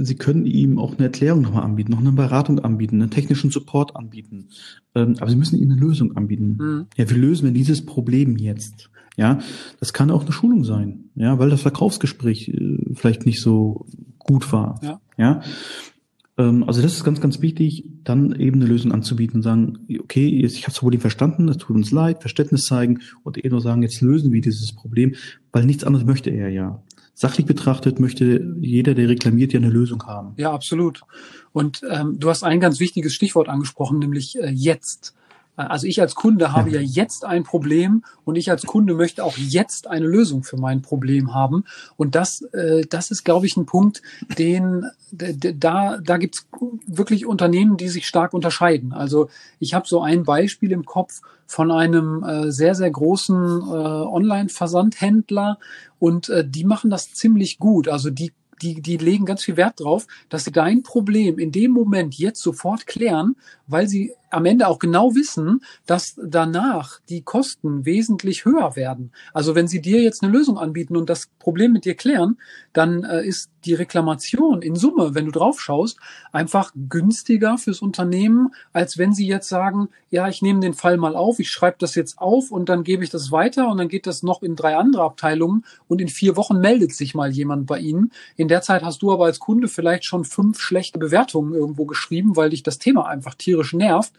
Sie 0.05 0.17
können 0.17 0.47
ihm 0.47 0.79
auch 0.79 0.97
eine 0.97 1.05
Erklärung 1.05 1.43
nochmal 1.43 1.64
anbieten, 1.64 1.93
noch 1.93 2.00
eine 2.00 2.12
Beratung 2.12 2.58
anbieten, 2.58 3.00
einen 3.00 3.11
technischen 3.11 3.50
Support 3.50 3.97
anbieten. 3.97 4.49
Ähm, 4.94 5.17
aber 5.20 5.31
Sie 5.31 5.37
müssen 5.37 5.58
ihm 5.58 5.70
eine 5.70 5.81
Lösung 5.81 6.17
anbieten. 6.17 6.56
Mhm. 6.58 6.87
Ja, 6.97 7.08
wie 7.11 7.14
lösen 7.14 7.44
wir 7.44 7.52
dieses 7.52 7.85
Problem 7.85 8.37
jetzt? 8.37 8.91
Ja, 9.17 9.41
das 9.81 9.93
kann 9.93 10.11
auch 10.11 10.23
eine 10.23 10.32
Schulung 10.32 10.64
sein, 10.64 11.11
ja, 11.14 11.38
weil 11.38 11.50
das 11.50 11.62
Verkaufsgespräch 11.62 12.49
äh, 12.49 12.79
vielleicht 12.94 13.26
nicht 13.26 13.43
so 13.43 13.87
gut 14.19 14.52
war. 14.52 14.81
Ja. 14.82 15.00
ja. 15.19 15.43
Ähm, 16.38 16.64
also 16.64 16.81
das 16.81 16.94
ist 16.94 17.05
ganz, 17.05 17.20
ganz 17.20 17.43
wichtig, 17.43 17.85
dann 18.05 18.35
eben 18.38 18.61
eine 18.61 18.70
Lösung 18.70 18.93
anzubieten 18.93 19.37
und 19.37 19.43
sagen, 19.43 19.79
okay, 19.99 20.26
ich 20.26 20.62
habe 20.62 20.73
das 20.73 20.79
Problem 20.79 21.00
verstanden, 21.00 21.49
es 21.49 21.58
tut 21.58 21.76
uns 21.76 21.91
leid, 21.91 22.23
Verständnis 22.23 22.62
zeigen 22.62 23.00
und 23.23 23.37
eher 23.37 23.50
nur 23.50 23.61
sagen, 23.61 23.82
jetzt 23.82 24.00
lösen 24.00 24.32
wir 24.32 24.41
dieses 24.41 24.73
Problem, 24.73 25.14
weil 25.52 25.67
nichts 25.67 25.85
anderes 25.85 26.06
möchte 26.06 26.31
er 26.31 26.49
ja 26.49 26.82
sachlich 27.20 27.44
betrachtet 27.44 28.00
möchte 28.00 28.55
jeder, 28.61 28.94
der 28.94 29.11
reklamiert, 29.11 29.52
ja 29.52 29.61
eine 29.61 29.69
Lösung 29.69 30.05
haben. 30.06 30.32
Ja, 30.38 30.52
absolut. 30.52 31.02
Und 31.52 31.82
ähm, 31.90 32.19
du 32.19 32.31
hast 32.31 32.43
ein 32.43 32.61
ganz 32.61 32.81
wichtiges 32.81 33.12
Stichwort 33.12 33.50
angesprochen, 33.50 33.99
nämlich 33.99 34.38
äh, 34.38 34.49
jetzt. 34.49 35.14
Also 35.68 35.86
ich 35.86 36.00
als 36.00 36.14
Kunde 36.14 36.52
habe 36.52 36.70
ja. 36.74 36.80
jetzt 36.80 37.24
ein 37.24 37.44
Problem 37.44 38.04
und 38.24 38.36
ich 38.36 38.50
als 38.50 38.66
Kunde 38.66 38.94
möchte 38.94 39.24
auch 39.24 39.36
jetzt 39.36 39.86
eine 39.86 40.06
Lösung 40.06 40.42
für 40.42 40.56
mein 40.56 40.82
Problem 40.82 41.34
haben. 41.34 41.64
Und 41.96 42.14
das, 42.14 42.42
äh, 42.52 42.82
das 42.88 43.10
ist, 43.10 43.24
glaube 43.24 43.46
ich, 43.46 43.56
ein 43.56 43.66
Punkt, 43.66 44.02
den 44.38 44.86
da, 45.12 45.98
da 45.98 46.16
gibt's 46.18 46.46
wirklich 46.86 47.26
Unternehmen, 47.26 47.76
die 47.76 47.88
sich 47.88 48.06
stark 48.06 48.32
unterscheiden. 48.32 48.92
Also 48.92 49.28
ich 49.58 49.74
habe 49.74 49.88
so 49.88 50.02
ein 50.02 50.22
Beispiel 50.22 50.70
im 50.73 50.85
Kopf 50.85 51.20
von 51.46 51.73
einem 51.73 52.23
äh, 52.23 52.52
sehr, 52.52 52.75
sehr 52.75 52.90
großen 52.90 53.37
äh, 53.37 53.73
Online-Versandhändler 53.73 55.58
und 55.99 56.28
äh, 56.28 56.46
die 56.46 56.64
machen 56.64 56.90
das 56.90 57.12
ziemlich 57.12 57.58
gut. 57.58 57.88
Also 57.88 58.11
die 58.11 58.32
die, 58.62 58.82
die 58.82 58.99
legen 58.99 59.25
ganz 59.25 59.42
viel 59.42 59.56
Wert 59.56 59.80
drauf, 59.80 60.06
dass 60.28 60.44
sie 60.44 60.52
dein 60.52 60.82
Problem 60.82 61.38
in 61.38 61.50
dem 61.50 61.70
Moment 61.70 62.16
jetzt 62.16 62.42
sofort 62.42 62.87
klären, 62.87 63.37
weil 63.66 63.88
sie 63.88 64.12
am 64.30 64.44
Ende 64.44 64.68
auch 64.68 64.78
genau 64.78 65.14
wissen, 65.14 65.62
dass 65.87 66.18
danach 66.22 67.00
die 67.08 67.22
Kosten 67.22 67.84
wesentlich 67.84 68.44
höher 68.44 68.76
werden. 68.76 69.12
Also 69.34 69.54
wenn 69.54 69.68
sie 69.68 69.80
dir 69.80 70.00
jetzt 70.02 70.22
eine 70.22 70.32
Lösung 70.32 70.58
anbieten 70.58 70.96
und 70.96 71.10
das 71.10 71.28
Problem 71.38 71.72
mit 71.72 71.84
dir 71.84 71.94
klären, 71.94 72.38
dann 72.72 73.04
äh, 73.04 73.25
ist 73.25 73.50
die 73.64 73.75
Reklamation 73.75 74.62
in 74.62 74.75
Summe, 74.75 75.14
wenn 75.14 75.26
du 75.26 75.32
drauf 75.32 75.60
schaust, 75.60 75.99
einfach 76.32 76.72
günstiger 76.88 77.58
fürs 77.58 77.82
Unternehmen, 77.82 78.54
als 78.72 78.96
wenn 78.96 79.12
sie 79.12 79.26
jetzt 79.26 79.49
sagen, 79.49 79.88
ja, 80.10 80.28
ich 80.28 80.42
nehme 80.42 80.60
den 80.60 80.75
Fall 80.75 80.96
mal 80.96 81.14
auf, 81.14 81.38
ich 81.38 81.50
schreibe 81.50 81.76
das 81.78 81.94
jetzt 81.94 82.18
auf 82.18 82.50
und 82.50 82.68
dann 82.68 82.84
gebe 82.84 83.04
ich 83.04 83.10
das 83.10 83.30
weiter 83.30 83.68
und 83.68 83.78
dann 83.78 83.88
geht 83.88 84.06
das 84.06 84.22
noch 84.22 84.42
in 84.42 84.56
drei 84.56 84.76
andere 84.76 85.02
Abteilungen 85.02 85.64
und 85.88 86.00
in 86.00 86.08
vier 86.08 86.37
Wochen 86.37 86.58
meldet 86.58 86.94
sich 86.94 87.14
mal 87.14 87.30
jemand 87.30 87.66
bei 87.66 87.78
Ihnen. 87.78 88.12
In 88.37 88.49
der 88.49 88.62
Zeit 88.62 88.82
hast 88.82 89.02
du 89.02 89.12
aber 89.12 89.26
als 89.26 89.38
Kunde 89.38 89.68
vielleicht 89.68 90.04
schon 90.04 90.25
fünf 90.25 90.60
schlechte 90.60 90.99
Bewertungen 90.99 91.54
irgendwo 91.54 91.84
geschrieben, 91.84 92.37
weil 92.37 92.50
dich 92.50 92.62
das 92.62 92.78
Thema 92.78 93.06
einfach 93.06 93.34
tierisch 93.34 93.72
nervt. 93.72 94.12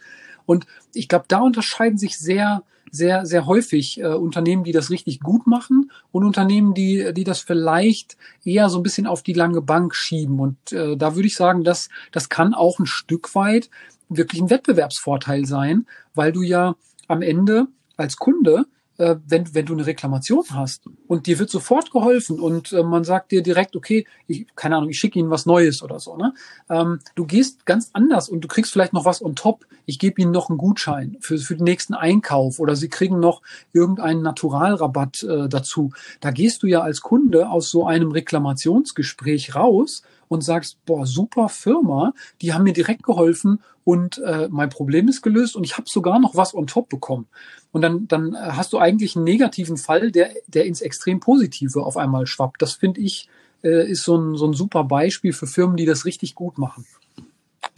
Und 0.46 0.66
ich 0.94 1.08
glaube, 1.08 1.24
da 1.28 1.40
unterscheiden 1.40 1.98
sich 1.98 2.18
sehr, 2.18 2.62
sehr, 2.90 3.24
sehr 3.24 3.46
häufig 3.46 4.00
äh, 4.00 4.06
Unternehmen, 4.06 4.64
die 4.64 4.72
das 4.72 4.90
richtig 4.90 5.20
gut 5.20 5.46
machen 5.46 5.90
und 6.10 6.24
Unternehmen, 6.24 6.74
die, 6.74 7.12
die 7.14 7.24
das 7.24 7.40
vielleicht 7.40 8.16
eher 8.44 8.68
so 8.68 8.78
ein 8.78 8.82
bisschen 8.82 9.06
auf 9.06 9.22
die 9.22 9.32
lange 9.32 9.62
Bank 9.62 9.94
schieben. 9.94 10.38
Und 10.38 10.72
äh, 10.72 10.96
da 10.96 11.14
würde 11.16 11.26
ich 11.26 11.34
sagen, 11.34 11.64
dass 11.64 11.88
das 12.12 12.28
kann 12.28 12.54
auch 12.54 12.78
ein 12.78 12.86
Stück 12.86 13.34
weit 13.34 13.70
wirklich 14.08 14.42
ein 14.42 14.50
Wettbewerbsvorteil 14.50 15.46
sein, 15.46 15.86
weil 16.14 16.32
du 16.32 16.42
ja 16.42 16.76
am 17.08 17.22
Ende 17.22 17.66
als 17.96 18.16
Kunde 18.16 18.66
äh, 19.02 19.16
wenn, 19.26 19.52
wenn 19.52 19.66
du 19.66 19.72
eine 19.72 19.84
Reklamation 19.84 20.44
hast 20.50 20.84
und 21.08 21.26
dir 21.26 21.40
wird 21.40 21.50
sofort 21.50 21.90
geholfen 21.90 22.38
und 22.38 22.72
äh, 22.72 22.84
man 22.84 23.02
sagt 23.02 23.32
dir 23.32 23.42
direkt, 23.42 23.74
okay, 23.74 24.06
ich, 24.28 24.46
keine 24.54 24.76
Ahnung, 24.76 24.90
ich 24.90 24.98
schicke 24.98 25.18
Ihnen 25.18 25.30
was 25.30 25.44
Neues 25.44 25.82
oder 25.82 25.98
so, 25.98 26.16
ne? 26.16 26.34
Ähm, 26.70 27.00
du 27.16 27.26
gehst 27.26 27.66
ganz 27.66 27.90
anders 27.94 28.28
und 28.28 28.42
du 28.42 28.48
kriegst 28.48 28.72
vielleicht 28.72 28.92
noch 28.92 29.04
was 29.04 29.20
on 29.20 29.34
top. 29.34 29.66
Ich 29.86 29.98
gebe 29.98 30.22
Ihnen 30.22 30.30
noch 30.30 30.50
einen 30.50 30.58
Gutschein 30.58 31.16
für, 31.20 31.36
für 31.38 31.56
den 31.56 31.64
nächsten 31.64 31.94
Einkauf 31.94 32.60
oder 32.60 32.76
Sie 32.76 32.88
kriegen 32.88 33.18
noch 33.18 33.42
irgendeinen 33.72 34.22
Naturalrabatt 34.22 35.24
äh, 35.24 35.48
dazu. 35.48 35.90
Da 36.20 36.30
gehst 36.30 36.62
du 36.62 36.68
ja 36.68 36.82
als 36.82 37.00
Kunde 37.00 37.50
aus 37.50 37.70
so 37.70 37.84
einem 37.84 38.12
Reklamationsgespräch 38.12 39.56
raus 39.56 40.02
und 40.32 40.42
sagst, 40.42 40.84
boah, 40.86 41.06
super 41.06 41.48
Firma, 41.48 42.14
die 42.40 42.52
haben 42.52 42.64
mir 42.64 42.72
direkt 42.72 43.02
geholfen 43.02 43.60
und 43.84 44.18
äh, 44.18 44.48
mein 44.50 44.70
Problem 44.70 45.08
ist 45.08 45.22
gelöst 45.22 45.56
und 45.56 45.64
ich 45.64 45.76
habe 45.76 45.84
sogar 45.88 46.18
noch 46.18 46.34
was 46.36 46.54
on 46.54 46.66
top 46.66 46.88
bekommen. 46.88 47.26
Und 47.72 47.82
dann, 47.82 48.08
dann 48.08 48.34
äh, 48.34 48.38
hast 48.38 48.72
du 48.72 48.78
eigentlich 48.78 49.16
einen 49.16 49.24
negativen 49.24 49.76
Fall, 49.76 50.10
der, 50.10 50.30
der 50.46 50.64
ins 50.64 50.80
extrem 50.80 51.20
Positive 51.20 51.84
auf 51.84 51.96
einmal 51.96 52.26
schwappt. 52.26 52.62
Das 52.62 52.72
finde 52.72 53.00
ich, 53.00 53.28
äh, 53.62 53.90
ist 53.90 54.04
so 54.04 54.16
ein, 54.16 54.36
so 54.36 54.46
ein 54.46 54.54
super 54.54 54.84
Beispiel 54.84 55.32
für 55.32 55.46
Firmen, 55.46 55.76
die 55.76 55.86
das 55.86 56.04
richtig 56.04 56.34
gut 56.34 56.58
machen. 56.58 56.86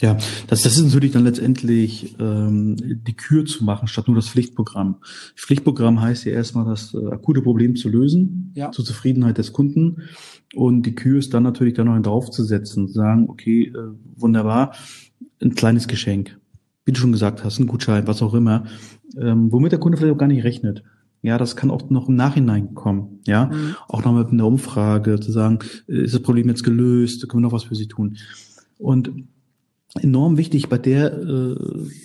Ja, 0.01 0.17
das, 0.47 0.63
das 0.63 0.77
ist 0.77 0.83
natürlich 0.83 1.13
dann 1.13 1.23
letztendlich 1.23 2.15
ähm, 2.19 2.75
die 2.77 3.15
Kür 3.15 3.45
zu 3.45 3.63
machen, 3.63 3.87
statt 3.87 4.07
nur 4.07 4.15
das 4.15 4.27
Pflichtprogramm. 4.27 4.97
Pflichtprogramm 5.37 6.01
heißt 6.01 6.25
ja 6.25 6.33
erstmal, 6.33 6.65
das 6.65 6.93
äh, 6.93 7.07
akute 7.07 7.41
Problem 7.41 7.77
zu 7.77 7.87
lösen, 7.87 8.51
ja. 8.55 8.71
zur 8.71 8.83
Zufriedenheit 8.83 9.37
des 9.37 9.53
Kunden. 9.53 10.03
Und 10.53 10.85
die 10.85 10.95
Kür 10.95 11.19
ist 11.19 11.33
dann 11.33 11.43
natürlich 11.43 11.75
dann 11.75 11.87
noch 11.87 12.01
draufzusetzen, 12.01 12.89
sagen, 12.89 13.29
okay, 13.29 13.67
äh, 13.73 13.93
wunderbar, 14.17 14.73
ein 15.41 15.55
kleines 15.55 15.87
Geschenk. 15.87 16.37
Wie 16.83 16.91
du 16.91 16.99
schon 16.99 17.13
gesagt 17.13 17.45
hast, 17.45 17.59
ein 17.59 17.67
Gutschein, 17.67 18.05
was 18.05 18.21
auch 18.21 18.33
immer, 18.33 18.65
ähm, 19.17 19.51
womit 19.51 19.71
der 19.71 19.79
Kunde 19.79 19.97
vielleicht 19.97 20.13
auch 20.13 20.19
gar 20.19 20.27
nicht 20.27 20.43
rechnet. 20.43 20.83
Ja, 21.21 21.37
das 21.37 21.55
kann 21.55 21.71
auch 21.71 21.89
noch 21.89 22.09
im 22.09 22.15
Nachhinein 22.15 22.75
kommen. 22.75 23.21
Ja, 23.25 23.45
mhm. 23.45 23.75
auch 23.87 24.03
nochmal 24.03 24.27
in 24.29 24.37
der 24.37 24.45
Umfrage 24.45 25.21
zu 25.21 25.31
sagen, 25.31 25.59
äh, 25.87 26.03
ist 26.03 26.13
das 26.13 26.21
Problem 26.21 26.49
jetzt 26.49 26.63
gelöst? 26.63 27.27
Können 27.29 27.43
wir 27.43 27.47
noch 27.47 27.55
was 27.55 27.63
für 27.63 27.75
Sie 27.75 27.87
tun? 27.87 28.17
Und 28.77 29.11
enorm 30.01 30.37
wichtig 30.37 30.69
bei 30.69 30.77
der, 30.77 31.13
äh, 31.13 31.55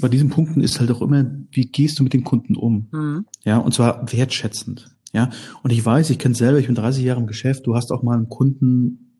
bei 0.00 0.09
diesen 0.09 0.30
Punkten 0.30 0.61
ist 0.61 0.80
halt 0.80 0.90
auch 0.90 1.02
immer, 1.02 1.25
wie 1.50 1.66
gehst 1.66 1.99
du 1.99 2.04
mit 2.04 2.12
den 2.12 2.25
Kunden 2.25 2.56
um? 2.56 2.88
Mhm. 2.92 3.26
Ja, 3.44 3.59
und 3.59 3.75
zwar 3.75 4.12
wertschätzend. 4.12 4.94
Ja, 5.12 5.30
und 5.62 5.73
ich 5.73 5.85
weiß, 5.85 6.11
ich 6.11 6.18
kenne 6.18 6.35
selber, 6.35 6.59
ich 6.59 6.66
bin 6.66 6.76
30 6.76 7.04
Jahre 7.04 7.20
im 7.20 7.26
Geschäft, 7.26 7.66
du 7.66 7.75
hast 7.75 7.90
auch 7.90 8.02
mal 8.02 8.16
einen 8.16 8.28
Kunden, 8.28 9.11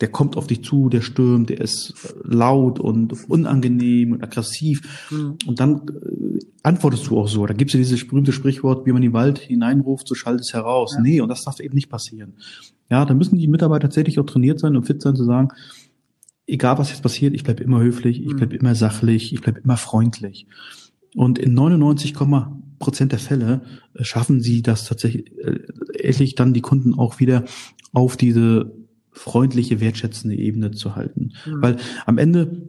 der 0.00 0.08
kommt 0.08 0.36
auf 0.36 0.46
dich 0.46 0.62
zu, 0.62 0.88
der 0.88 1.00
stürmt, 1.00 1.50
der 1.50 1.60
ist 1.60 1.94
laut 2.24 2.80
und 2.80 3.28
unangenehm 3.30 4.12
und 4.12 4.22
aggressiv. 4.22 5.08
Mhm. 5.10 5.38
Und 5.46 5.60
dann 5.60 5.82
äh, 5.88 6.40
antwortest 6.62 7.06
du 7.06 7.18
auch 7.18 7.28
so. 7.28 7.46
Da 7.46 7.54
gibt 7.54 7.70
es 7.70 7.74
ja 7.74 7.78
dieses 7.78 8.06
berühmte 8.06 8.32
Sprichwort, 8.32 8.86
wie 8.86 8.92
man 8.92 9.02
in 9.02 9.10
den 9.10 9.14
Wald 9.14 9.38
hineinruft, 9.38 10.08
so 10.08 10.14
schaltet 10.14 10.42
es 10.42 10.52
heraus. 10.52 10.94
Ja. 10.96 11.00
Nee, 11.00 11.20
und 11.20 11.28
das 11.28 11.44
darf 11.44 11.60
eben 11.60 11.74
nicht 11.74 11.88
passieren. 11.88 12.34
Ja, 12.90 13.04
da 13.04 13.14
müssen 13.14 13.38
die 13.38 13.48
Mitarbeiter 13.48 13.88
tatsächlich 13.88 14.18
auch 14.18 14.26
trainiert 14.26 14.58
sein 14.58 14.76
und 14.76 14.84
fit 14.84 15.00
sein 15.00 15.16
zu 15.16 15.24
sagen, 15.24 15.48
egal 16.46 16.78
was 16.78 16.90
jetzt 16.90 17.02
passiert, 17.02 17.34
ich 17.34 17.44
bleibe 17.44 17.62
immer 17.62 17.80
höflich, 17.80 18.22
ich 18.22 18.36
bleibe 18.36 18.54
mhm. 18.54 18.60
immer 18.60 18.74
sachlich, 18.74 19.32
ich 19.32 19.40
bleibe 19.40 19.60
immer 19.60 19.76
freundlich. 19.76 20.46
Und 21.14 21.38
in 21.38 21.54
99, 21.54 22.14
Prozent 22.78 23.12
der 23.12 23.18
Fälle 23.18 23.62
äh, 23.94 24.04
schaffen 24.04 24.40
sie 24.40 24.62
das 24.62 24.86
tatsächlich 24.86 25.32
äh, 25.38 26.34
dann 26.34 26.54
die 26.54 26.60
Kunden 26.60 26.94
auch 26.94 27.20
wieder 27.20 27.44
auf 27.92 28.16
diese 28.16 28.74
freundliche, 29.12 29.80
wertschätzende 29.80 30.36
Ebene 30.36 30.72
zu 30.72 30.96
halten. 30.96 31.32
Mhm. 31.46 31.62
Weil 31.62 31.76
am 32.04 32.18
Ende 32.18 32.68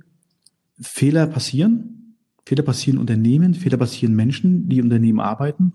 Fehler 0.79 1.27
passieren, 1.27 2.17
Fehler 2.45 2.63
passieren 2.63 2.99
Unternehmen, 2.99 3.55
Fehler 3.55 3.77
passieren 3.77 4.15
Menschen, 4.15 4.69
die 4.69 4.81
Unternehmen 4.81 5.19
arbeiten. 5.19 5.73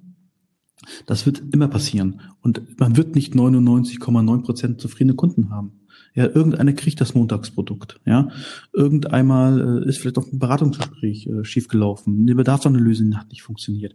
Das 1.07 1.27
wird 1.27 1.43
immer 1.53 1.69
passieren. 1.69 2.21
Und 2.41 2.79
man 2.79 2.97
wird 2.97 3.15
nicht 3.15 3.35
99,9 3.35 4.43
Prozent 4.43 4.81
zufriedene 4.81 5.15
Kunden 5.15 5.51
haben. 5.51 5.73
Ja, 6.15 6.27
irgendeiner 6.27 6.73
kriegt 6.73 7.01
das 7.01 7.15
Montagsprodukt. 7.15 8.01
Ja, 8.05 8.29
irgendeinmal 8.73 9.83
äh, 9.85 9.89
ist 9.89 9.99
vielleicht 9.99 10.19
auch 10.19 10.27
ein 10.27 10.41
Beratungsgespräch 10.41 11.27
äh, 11.27 11.45
schiefgelaufen. 11.45 12.23
Eine 12.23 12.35
Bedarfsanalyse 12.35 13.09
hat 13.15 13.29
nicht 13.31 13.43
funktioniert. 13.43 13.95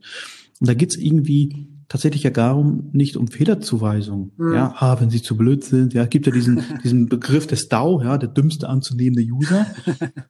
Und 0.61 0.69
da 0.69 0.73
geht's 0.73 0.95
irgendwie 0.95 1.67
tatsächlich 1.89 2.23
ja 2.23 2.29
darum, 2.29 2.89
nicht 2.93 3.17
um 3.17 3.27
Fehlerzuweisung. 3.27 4.31
Mhm. 4.37 4.53
Ja, 4.53 4.73
ha, 4.79 4.99
wenn 5.01 5.09
sie 5.09 5.21
zu 5.21 5.35
blöd 5.35 5.65
sind. 5.65 5.93
Ja, 5.93 6.05
gibt 6.05 6.25
ja 6.25 6.31
diesen 6.31 6.61
diesen 6.83 7.07
Begriff 7.07 7.47
des 7.47 7.67
DAO, 7.67 8.01
ja, 8.01 8.17
der 8.17 8.29
dümmste 8.29 8.69
anzunehmende 8.69 9.23
User, 9.23 9.67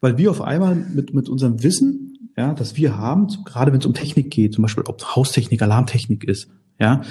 weil 0.02 0.18
wir 0.18 0.32
auf 0.32 0.42
einmal 0.42 0.76
mit 0.76 1.14
mit 1.14 1.30
unserem 1.30 1.62
Wissen, 1.62 2.15
ja, 2.38 2.54
das 2.54 2.76
wir 2.76 2.98
haben, 2.98 3.28
gerade 3.46 3.72
wenn 3.72 3.80
es 3.80 3.86
um 3.86 3.94
Technik 3.94 4.32
geht, 4.32 4.54
zum 4.54 4.62
Beispiel 4.62 4.84
ob 4.88 5.04
Haustechnik, 5.16 5.62
Alarmtechnik 5.62 6.24
ist, 6.24 6.50
ja, 6.80 7.02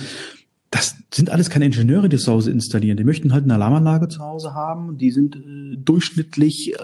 das 0.75 0.97
sind 1.13 1.31
alles 1.31 1.51
keine 1.51 1.67
Ingenieure, 1.67 2.09
die 2.09 2.17
zu 2.17 2.33
Hause 2.33 2.51
installieren. 2.51 2.97
Die 2.97 3.05
möchten 3.05 3.33
halt 3.33 3.45
eine 3.45 3.55
Alarmanlage 3.55 4.09
zu 4.09 4.19
Hause 4.19 4.55
haben. 4.55 4.99
Die 4.99 5.13
sind 5.13 5.37
äh, 5.37 5.77
durchschnittlich 5.77 6.73
äh, 6.73 6.77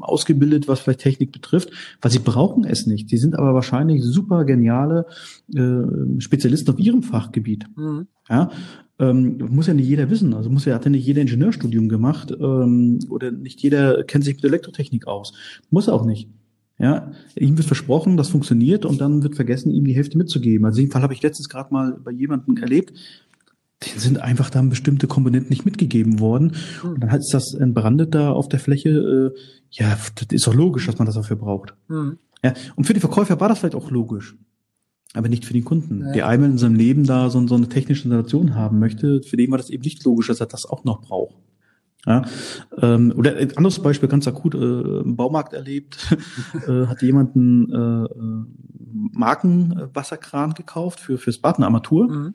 ausgebildet, 0.00 0.66
was 0.66 0.80
vielleicht 0.80 0.98
Technik 0.98 1.30
betrifft, 1.30 1.70
weil 2.02 2.10
sie 2.10 2.18
brauchen 2.18 2.64
es 2.64 2.86
nicht. 2.86 3.12
Die 3.12 3.18
sind 3.18 3.38
aber 3.38 3.54
wahrscheinlich 3.54 4.02
super 4.02 4.44
geniale 4.44 5.06
äh, 5.54 6.20
Spezialisten 6.20 6.74
auf 6.74 6.80
ihrem 6.80 7.04
Fachgebiet. 7.04 7.66
Mhm. 7.76 8.08
Ja, 8.28 8.50
ähm, 8.98 9.38
muss 9.48 9.68
ja 9.68 9.74
nicht 9.74 9.88
jeder 9.88 10.10
wissen. 10.10 10.34
Also 10.34 10.50
muss 10.50 10.64
ja 10.64 10.74
hat 10.74 10.84
ja 10.84 10.90
nicht 10.90 11.06
jeder 11.06 11.20
Ingenieurstudium 11.20 11.88
gemacht 11.88 12.32
ähm, 12.36 12.98
oder 13.10 13.30
nicht 13.30 13.62
jeder 13.62 14.02
kennt 14.02 14.24
sich 14.24 14.34
mit 14.34 14.44
Elektrotechnik 14.44 15.06
aus. 15.06 15.34
Muss 15.70 15.88
auch 15.88 16.04
nicht. 16.04 16.28
Ja, 16.80 17.12
ihm 17.36 17.58
wird 17.58 17.66
versprochen, 17.66 18.16
das 18.16 18.30
funktioniert 18.30 18.86
und 18.86 19.02
dann 19.02 19.22
wird 19.22 19.36
vergessen, 19.36 19.70
ihm 19.70 19.84
die 19.84 19.94
Hälfte 19.94 20.16
mitzugeben. 20.16 20.64
Also 20.64 20.80
in 20.80 20.86
dem 20.86 20.92
Fall 20.92 21.02
habe 21.02 21.12
ich 21.12 21.22
letztens 21.22 21.50
gerade 21.50 21.72
mal 21.74 21.98
bei 22.02 22.10
jemandem 22.10 22.56
erlebt, 22.56 22.94
denen 23.84 23.98
sind 23.98 24.20
einfach 24.20 24.48
dann 24.48 24.70
bestimmte 24.70 25.06
Komponenten 25.06 25.50
nicht 25.50 25.66
mitgegeben 25.66 26.20
worden. 26.20 26.54
Hm. 26.80 26.92
Und 26.92 27.00
dann 27.00 27.10
ist 27.10 27.34
das 27.34 27.52
entbrandet 27.52 28.14
da 28.14 28.32
auf 28.32 28.48
der 28.48 28.60
Fläche. 28.60 28.88
Äh, 29.34 29.38
ja, 29.70 29.96
das 30.14 30.26
ist 30.30 30.46
doch 30.46 30.54
logisch, 30.54 30.86
dass 30.86 30.98
man 30.98 31.04
das 31.04 31.16
dafür 31.16 31.36
braucht. 31.36 31.74
Mhm. 31.88 32.18
Ja, 32.42 32.54
und 32.76 32.84
für 32.84 32.94
die 32.94 33.00
Verkäufer 33.00 33.38
war 33.40 33.50
das 33.50 33.58
vielleicht 33.58 33.74
auch 33.74 33.90
logisch. 33.90 34.36
Aber 35.12 35.28
nicht 35.28 35.44
für 35.44 35.52
den 35.52 35.64
Kunden. 35.64 36.06
Ja. 36.06 36.12
Der 36.12 36.28
einmal 36.28 36.50
in 36.50 36.58
seinem 36.58 36.76
Leben 36.76 37.04
da 37.04 37.28
so, 37.30 37.46
so 37.46 37.56
eine 37.56 37.68
technische 37.68 38.04
Installation 38.04 38.54
haben 38.54 38.78
möchte, 38.78 39.22
für 39.22 39.36
den 39.36 39.50
war 39.50 39.58
das 39.58 39.70
eben 39.70 39.82
nicht 39.82 40.02
logisch, 40.04 40.28
dass 40.28 40.40
er 40.40 40.46
das 40.46 40.64
auch 40.64 40.84
noch 40.84 41.02
braucht. 41.02 41.34
Ja, 42.06 42.24
ähm, 42.80 43.12
oder 43.14 43.36
ein 43.36 43.56
anderes 43.56 43.78
Beispiel, 43.82 44.08
ganz 44.08 44.26
akut, 44.26 44.54
äh, 44.54 44.58
im 44.58 45.16
Baumarkt 45.16 45.52
erlebt, 45.52 46.16
äh, 46.66 46.86
hat 46.86 47.02
jemand 47.02 47.36
einen 47.36 47.70
äh, 47.70 48.04
äh, 48.04 48.44
Markenwasserkran 49.12 50.54
gekauft 50.54 51.00
für 51.00 51.18
fürs 51.18 51.38
Bad, 51.38 51.56
eine 51.56 51.66
Armatur. 51.66 52.08
Mhm. 52.08 52.34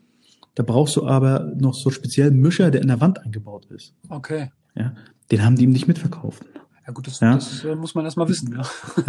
Da 0.54 0.62
brauchst 0.62 0.96
du 0.96 1.06
aber 1.06 1.52
noch 1.58 1.74
so 1.74 1.90
einen 1.90 1.94
speziellen 1.94 2.38
Mischer, 2.38 2.70
der 2.70 2.80
in 2.80 2.88
der 2.88 3.00
Wand 3.00 3.18
eingebaut 3.22 3.66
ist. 3.66 3.94
Okay. 4.08 4.50
Ja, 4.74 4.94
den 5.30 5.44
haben 5.44 5.56
die 5.56 5.64
ihm 5.64 5.72
nicht 5.72 5.88
mitverkauft. 5.88 6.44
Ja 6.86 6.92
gut, 6.92 7.08
das, 7.08 7.18
ja. 7.18 7.34
das 7.34 7.64
äh, 7.64 7.74
muss 7.74 7.96
man 7.96 8.04
erstmal 8.04 8.28
wissen. 8.28 8.56
Ja. 8.56 8.62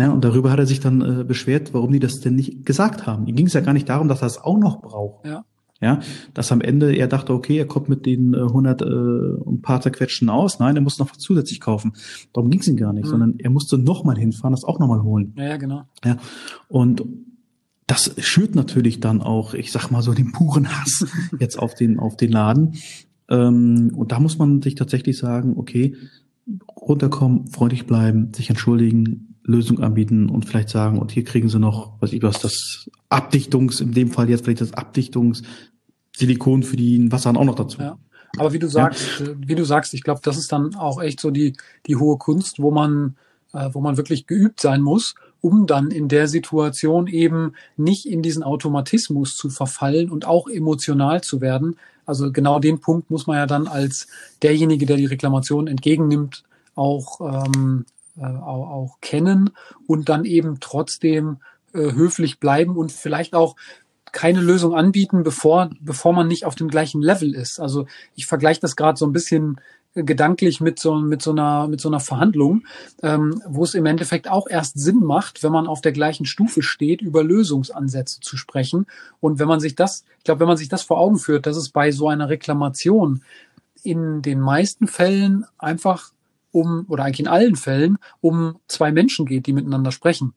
ja, 0.03 0.11
und 0.11 0.23
darüber 0.23 0.49
hat 0.51 0.57
er 0.57 0.65
sich 0.65 0.79
dann 0.79 1.01
äh, 1.01 1.23
beschwert, 1.23 1.73
warum 1.75 1.91
die 1.91 1.99
das 1.99 2.19
denn 2.19 2.35
nicht 2.35 2.65
gesagt 2.65 3.05
haben. 3.05 3.27
Ihm 3.27 3.35
ging 3.35 3.45
es 3.45 3.53
ja 3.53 3.61
gar 3.61 3.73
nicht 3.73 3.87
darum, 3.87 4.07
dass 4.07 4.21
er 4.21 4.27
es 4.27 4.39
auch 4.39 4.57
noch 4.57 4.81
braucht. 4.81 5.25
Ja. 5.27 5.45
Ja, 5.79 5.99
dass 6.33 6.51
am 6.51 6.61
Ende 6.61 6.95
er 6.95 7.07
dachte, 7.07 7.33
okay, 7.33 7.57
er 7.57 7.67
kommt 7.67 7.87
mit 7.87 8.07
den 8.07 8.33
äh, 8.33 8.37
100 8.37 8.81
äh, 8.81 8.85
ein 8.85 9.61
paar 9.61 9.79
zerquetschen 9.79 10.29
aus. 10.29 10.59
Nein, 10.59 10.75
er 10.75 10.81
muss 10.81 10.97
noch 10.97 11.11
was 11.11 11.19
zusätzlich 11.19 11.59
kaufen. 11.59 11.93
Darum 12.33 12.49
ging 12.49 12.61
es 12.61 12.67
ihm 12.67 12.77
gar 12.77 12.93
nicht, 12.93 13.05
mhm. 13.05 13.09
sondern 13.09 13.35
er 13.37 13.51
musste 13.51 13.77
nochmal 13.77 14.17
hinfahren, 14.17 14.53
das 14.53 14.63
auch 14.63 14.79
nochmal 14.79 15.03
holen. 15.03 15.33
Ja, 15.37 15.43
ja, 15.45 15.57
genau. 15.57 15.83
Ja, 16.03 16.17
und 16.67 17.03
das 17.85 18.15
schürt 18.17 18.55
natürlich 18.55 18.99
dann 18.99 19.21
auch, 19.21 19.53
ich 19.53 19.71
sag 19.71 19.91
mal 19.91 20.01
so, 20.01 20.13
den 20.13 20.31
puren 20.31 20.67
Hass 20.67 21.05
jetzt 21.39 21.57
auf 21.57 21.73
den, 21.73 21.99
auf 21.99 22.17
den 22.17 22.31
Laden. 22.31 22.73
Ähm, 23.29 23.91
und 23.95 24.11
da 24.11 24.19
muss 24.19 24.37
man 24.37 24.61
sich 24.61 24.75
tatsächlich 24.75 25.17
sagen, 25.17 25.53
okay, 25.57 25.95
runterkommen, 26.75 27.47
freundlich 27.47 27.85
bleiben, 27.85 28.33
sich 28.33 28.49
entschuldigen, 28.49 29.35
Lösung 29.47 29.79
anbieten 29.79 30.29
und 30.29 30.45
vielleicht 30.45 30.69
sagen, 30.69 30.99
und 30.99 31.11
hier 31.11 31.23
kriegen 31.23 31.49
sie 31.49 31.57
noch, 31.57 31.93
was 31.99 32.13
ich 32.13 32.21
was, 32.21 32.39
das 32.39 32.89
Abdichtungs, 33.09 33.79
in 33.79 33.93
dem 33.93 34.11
Fall 34.11 34.29
jetzt 34.29 34.43
vielleicht 34.43 34.61
das 34.61 34.73
Abdichtungssilikon 34.73 36.63
für 36.63 36.75
die 36.75 37.11
Wasser 37.11 37.29
auch 37.35 37.45
noch 37.45 37.55
dazu. 37.55 37.81
Ja. 37.81 37.97
Aber 38.37 38.51
wie 38.51 38.59
du 38.59 38.67
sagst, 38.67 39.21
ja. 39.21 39.27
wie 39.37 39.55
du 39.55 39.63
sagst, 39.63 39.93
ich 39.93 40.03
glaube, 40.03 40.19
das 40.21 40.37
ist 40.37 40.51
dann 40.51 40.75
auch 40.75 41.01
echt 41.01 41.21
so 41.21 41.31
die, 41.31 41.55
die 41.87 41.95
hohe 41.95 42.17
Kunst, 42.17 42.61
wo 42.61 42.71
man, 42.71 43.15
äh, 43.53 43.69
wo 43.71 43.79
man 43.79 43.95
wirklich 43.95 44.27
geübt 44.27 44.59
sein 44.59 44.81
muss, 44.81 45.15
um 45.39 45.65
dann 45.65 45.91
in 45.91 46.09
der 46.09 46.27
Situation 46.27 47.07
eben 47.07 47.53
nicht 47.77 48.05
in 48.05 48.21
diesen 48.21 48.43
Automatismus 48.43 49.37
zu 49.37 49.49
verfallen 49.49 50.09
und 50.09 50.25
auch 50.25 50.49
emotional 50.49 51.21
zu 51.21 51.39
werden. 51.39 51.77
Also 52.05 52.33
genau 52.33 52.59
den 52.59 52.81
Punkt 52.81 53.09
muss 53.09 53.27
man 53.27 53.37
ja 53.37 53.45
dann 53.45 53.67
als 53.67 54.07
derjenige, 54.41 54.85
der 54.85 54.97
die 54.97 55.05
Reklamation 55.05 55.67
entgegennimmt, 55.67 56.43
auch 56.75 57.21
ähm, 57.21 57.85
äh, 58.17 58.25
auch, 58.25 58.69
auch 58.69 58.97
kennen 59.01 59.51
und 59.85 60.09
dann 60.09 60.25
eben 60.25 60.59
trotzdem 60.59 61.37
äh, 61.73 61.91
höflich 61.93 62.39
bleiben 62.39 62.75
und 62.75 62.91
vielleicht 62.91 63.35
auch 63.35 63.55
keine 64.11 64.41
Lösung 64.41 64.73
anbieten, 64.73 65.23
bevor, 65.23 65.69
bevor 65.79 66.13
man 66.13 66.27
nicht 66.27 66.45
auf 66.45 66.55
dem 66.55 66.69
gleichen 66.69 67.01
Level 67.01 67.35
ist. 67.35 67.59
Also 67.59 67.85
ich 68.15 68.25
vergleiche 68.25 68.61
das 68.61 68.75
gerade 68.75 68.97
so 68.97 69.05
ein 69.05 69.13
bisschen 69.13 69.59
gedanklich 69.93 70.61
mit 70.61 70.79
so, 70.79 70.95
mit 70.95 71.21
so 71.21 71.31
einer, 71.31 71.67
mit 71.67 71.81
so 71.81 71.89
einer 71.89 71.99
Verhandlung, 71.99 72.63
ähm, 73.01 73.41
wo 73.47 73.63
es 73.63 73.73
im 73.73 73.85
Endeffekt 73.85 74.29
auch 74.29 74.47
erst 74.47 74.79
Sinn 74.79 74.99
macht, 74.99 75.43
wenn 75.43 75.51
man 75.51 75.67
auf 75.67 75.81
der 75.81 75.91
gleichen 75.91 76.25
Stufe 76.25 76.61
steht, 76.61 77.01
über 77.01 77.23
Lösungsansätze 77.23 78.19
zu 78.21 78.37
sprechen. 78.37 78.85
Und 79.19 79.39
wenn 79.39 79.47
man 79.47 79.59
sich 79.59 79.75
das, 79.75 80.03
ich 80.19 80.23
glaube, 80.23 80.41
wenn 80.41 80.47
man 80.47 80.57
sich 80.57 80.69
das 80.69 80.83
vor 80.83 80.99
Augen 80.99 81.17
führt, 81.17 81.45
dass 81.45 81.57
es 81.57 81.69
bei 81.69 81.91
so 81.91 82.07
einer 82.07 82.29
Reklamation 82.29 83.23
in 83.83 84.21
den 84.21 84.39
meisten 84.39 84.87
Fällen 84.87 85.45
einfach 85.57 86.11
um, 86.51 86.85
oder 86.87 87.03
eigentlich 87.03 87.21
in 87.21 87.27
allen 87.27 87.55
Fällen, 87.55 87.97
um 88.21 88.59
zwei 88.67 88.91
Menschen 88.91 89.25
geht, 89.25 89.47
die 89.47 89.53
miteinander 89.53 89.91
sprechen. 89.91 90.33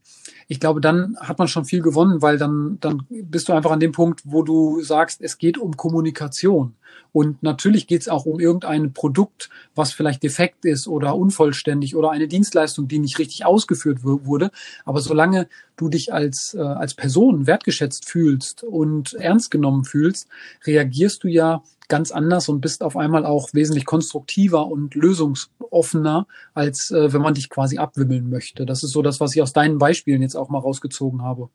Ich 0.49 0.61
glaube, 0.61 0.81
dann 0.81 1.17
hat 1.21 1.38
man 1.38 1.49
schon 1.49 1.64
viel 1.64 1.81
gewonnen, 1.81 2.23
weil 2.23 2.38
dann, 2.38 2.79
dann 2.81 3.07
bist 3.09 3.49
du 3.49 3.52
einfach 3.52 3.71
an 3.71 3.81
dem 3.81 3.93
Punkt, 3.93 4.23
wo 4.25 4.43
du 4.43 4.83
sagst, 4.83 5.21
es 5.21 5.38
geht 5.38 5.59
um 5.59 5.76
Kommunikation. 5.76 6.75
Und 7.12 7.42
natürlich 7.42 7.87
geht 7.87 8.02
es 8.02 8.09
auch 8.09 8.25
um 8.25 8.38
irgendein 8.38 8.92
Produkt, 8.92 9.50
was 9.75 9.92
vielleicht 9.92 10.23
defekt 10.23 10.64
ist 10.64 10.87
oder 10.87 11.16
unvollständig 11.16 11.97
oder 11.97 12.11
eine 12.11 12.28
Dienstleistung, 12.28 12.88
die 12.88 12.99
nicht 12.99 13.18
richtig 13.18 13.44
ausgeführt 13.44 14.04
wurde. 14.04 14.50
Aber 14.85 15.00
solange 15.00 15.49
du 15.76 15.88
dich 15.88 16.12
als, 16.12 16.54
äh, 16.54 16.61
als 16.61 16.94
Person 16.94 17.47
wertgeschätzt 17.47 18.09
fühlst 18.09 18.62
und 18.62 19.14
ernst 19.14 19.50
genommen 19.50 19.85
fühlst, 19.85 20.28
reagierst 20.64 21.25
du 21.25 21.28
ja 21.28 21.62
ganz 21.88 22.12
anders 22.12 22.49
und 22.49 22.61
bist 22.61 22.82
auf 22.82 22.97
einmal 22.97 23.26
auch 23.26 23.50
wesentlich 23.52 23.85
konstruktiver 23.85 24.66
und 24.68 24.94
lösungsoffener, 24.94 26.26
als 26.54 26.90
äh, 26.92 27.12
wenn 27.12 27.20
man 27.20 27.35
dich 27.35 27.50
quasi 27.50 27.78
abwimmeln 27.78 28.30
möchte. 28.30 28.64
Das 28.64 28.82
ist 28.82 28.92
so 28.92 29.02
das, 29.02 29.20
was 29.20 29.35
ich 29.35 29.42
aus 29.42 29.52
deinen 29.52 29.78
Beispielen 29.78 30.23
jetzt 30.23 30.37
auch 30.37 30.49
mal 30.49 30.61
rausgezogen 30.61 31.23
habe. 31.23 31.50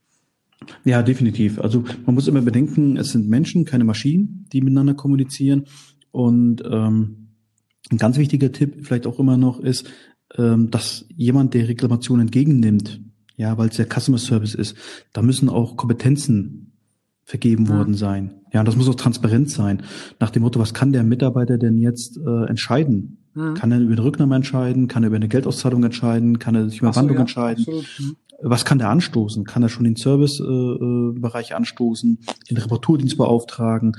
Ja, 0.83 1.03
definitiv. 1.03 1.59
Also 1.59 1.83
man 2.05 2.15
muss 2.15 2.27
immer 2.27 2.41
bedenken, 2.41 2.97
es 2.97 3.11
sind 3.11 3.29
Menschen, 3.29 3.65
keine 3.65 3.83
Maschinen, 3.83 4.45
die 4.51 4.61
miteinander 4.61 4.93
kommunizieren. 4.93 5.65
Und 6.11 6.63
ähm, 6.69 7.29
ein 7.91 7.97
ganz 7.97 8.17
wichtiger 8.17 8.51
Tipp 8.51 8.85
vielleicht 8.85 9.05
auch 9.05 9.19
immer 9.19 9.37
noch 9.37 9.59
ist, 9.59 9.89
ähm, 10.37 10.71
dass 10.71 11.05
jemand, 11.15 11.53
der 11.53 11.67
Reklamation 11.67 12.19
entgegennimmt, 12.19 13.01
ja, 13.37 13.57
weil 13.57 13.69
es 13.69 13.77
ja 13.77 13.85
Customer 13.85 14.17
Service 14.17 14.55
ist, 14.55 14.75
da 15.13 15.21
müssen 15.21 15.49
auch 15.49 15.75
Kompetenzen 15.75 16.71
vergeben 17.23 17.65
ja. 17.65 17.77
worden 17.77 17.95
sein. 17.95 18.35
Ja, 18.53 18.61
und 18.61 18.67
das 18.67 18.75
muss 18.75 18.87
auch 18.87 18.95
transparent 18.95 19.49
sein. 19.49 19.83
Nach 20.19 20.29
dem 20.29 20.43
Motto, 20.43 20.59
was 20.59 20.73
kann 20.73 20.93
der 20.93 21.03
Mitarbeiter 21.03 21.57
denn 21.57 21.77
jetzt 21.77 22.17
äh, 22.17 22.45
entscheiden? 22.45 23.17
Mhm. 23.33 23.55
Kann 23.55 23.71
er 23.71 23.79
über 23.79 23.91
eine 23.91 24.03
Rücknahme 24.03 24.35
entscheiden? 24.35 24.87
Kann 24.87 25.03
er 25.03 25.07
über 25.07 25.17
eine 25.17 25.27
Geldauszahlung 25.27 25.83
entscheiden? 25.83 26.39
Kann 26.39 26.55
er 26.55 26.69
sich 26.69 26.79
über 26.79 26.95
Wandlung 26.95 27.17
ja, 27.17 27.21
entscheiden? 27.21 27.65
Mhm. 27.67 28.15
Was 28.47 28.63
kann 28.63 28.77
der 28.77 28.89
anstoßen? 28.89 29.43
Kann 29.43 29.63
er 29.63 29.69
schon 29.69 29.85
den 29.85 29.95
Servicebereich 29.95 31.51
äh, 31.51 31.53
anstoßen, 31.55 32.19
den 32.49 32.57
Reparaturdienst 32.57 33.17
beauftragen? 33.17 33.97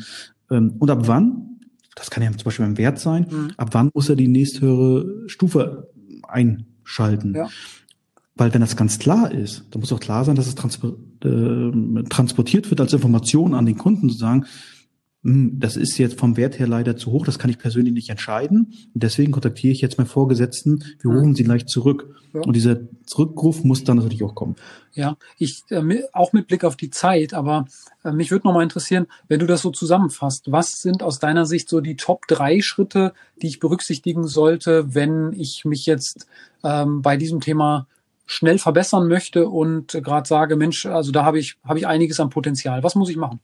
Ähm, 0.50 0.74
und 0.78 0.90
ab 0.90 1.08
wann? 1.08 1.60
Das 1.96 2.10
kann 2.10 2.22
ja 2.22 2.30
zum 2.30 2.44
Beispiel 2.44 2.64
beim 2.64 2.78
Wert 2.78 3.00
sein. 3.00 3.26
Mhm. 3.28 3.50
Ab 3.56 3.70
wann 3.72 3.90
muss 3.92 4.08
er 4.08 4.16
die 4.16 4.28
nächsthöhere 4.28 5.28
Stufe 5.28 5.90
einschalten? 6.28 7.34
Ja. 7.34 7.48
Weil 8.36 8.52
wenn 8.52 8.60
das 8.60 8.76
ganz 8.76 8.98
klar 8.98 9.32
ist, 9.32 9.64
dann 9.70 9.80
muss 9.80 9.92
auch 9.92 10.00
klar 10.00 10.24
sein, 10.24 10.36
dass 10.36 10.46
es 10.46 10.54
äh, 10.54 12.02
transportiert 12.08 12.70
wird 12.70 12.80
als 12.80 12.92
Information 12.92 13.54
an 13.54 13.66
den 13.66 13.78
Kunden 13.78 14.10
zu 14.10 14.18
sagen, 14.18 14.44
das 15.22 15.76
ist 15.76 15.98
jetzt 15.98 16.20
vom 16.20 16.36
Wert 16.36 16.58
her 16.58 16.68
leider 16.68 16.96
zu 16.96 17.10
hoch, 17.10 17.26
das 17.26 17.38
kann 17.38 17.50
ich 17.50 17.58
persönlich 17.58 17.92
nicht 17.92 18.10
entscheiden. 18.10 18.72
Und 18.94 19.02
deswegen 19.02 19.32
kontaktiere 19.32 19.72
ich 19.72 19.80
jetzt 19.80 19.98
meinen 19.98 20.06
Vorgesetzten, 20.06 20.84
wir 21.00 21.10
rufen 21.10 21.34
sie 21.34 21.42
gleich 21.42 21.66
zurück. 21.66 22.14
Ja. 22.32 22.42
Und 22.42 22.54
dieser 22.54 22.78
Rückruf 23.18 23.64
muss 23.64 23.82
dann 23.82 23.96
natürlich 23.96 24.22
auch 24.22 24.34
kommen. 24.34 24.54
Ja, 24.92 25.16
ich 25.38 25.64
äh, 25.70 26.02
auch 26.12 26.32
mit 26.32 26.46
Blick 26.46 26.64
auf 26.64 26.76
die 26.76 26.90
Zeit, 26.90 27.34
aber 27.34 27.64
äh, 28.04 28.12
mich 28.12 28.30
würde 28.30 28.46
nochmal 28.46 28.62
interessieren, 28.62 29.06
wenn 29.26 29.40
du 29.40 29.46
das 29.46 29.62
so 29.62 29.70
zusammenfasst, 29.70 30.52
was 30.52 30.80
sind 30.80 31.02
aus 31.02 31.18
deiner 31.18 31.46
Sicht 31.46 31.68
so 31.68 31.80
die 31.80 31.96
Top 31.96 32.28
drei 32.28 32.60
Schritte, 32.60 33.12
die 33.42 33.48
ich 33.48 33.58
berücksichtigen 33.58 34.28
sollte, 34.28 34.94
wenn 34.94 35.32
ich 35.32 35.64
mich 35.64 35.86
jetzt 35.86 36.28
ähm, 36.62 37.02
bei 37.02 37.16
diesem 37.16 37.40
Thema 37.40 37.88
schnell 38.26 38.58
verbessern 38.58 39.08
möchte 39.08 39.48
und 39.48 39.92
gerade 39.92 40.28
sage, 40.28 40.56
Mensch, 40.56 40.86
also 40.86 41.10
da 41.10 41.24
habe 41.24 41.38
ich, 41.38 41.56
habe 41.64 41.78
ich 41.78 41.86
einiges 41.86 42.20
an 42.20 42.30
Potenzial. 42.30 42.82
Was 42.82 42.94
muss 42.94 43.08
ich 43.08 43.16
machen? 43.16 43.40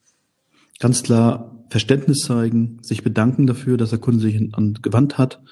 Ganz 0.79 1.03
klar 1.03 1.65
Verständnis 1.71 2.21
zeigen, 2.21 2.79
sich 2.83 3.03
bedanken 3.03 3.47
dafür, 3.47 3.77
dass 3.77 3.91
der 3.91 3.99
Kunde 3.99 4.21
sich 4.21 4.37
an 4.55 4.79
gewandt 4.83 5.17
hat, 5.17 5.43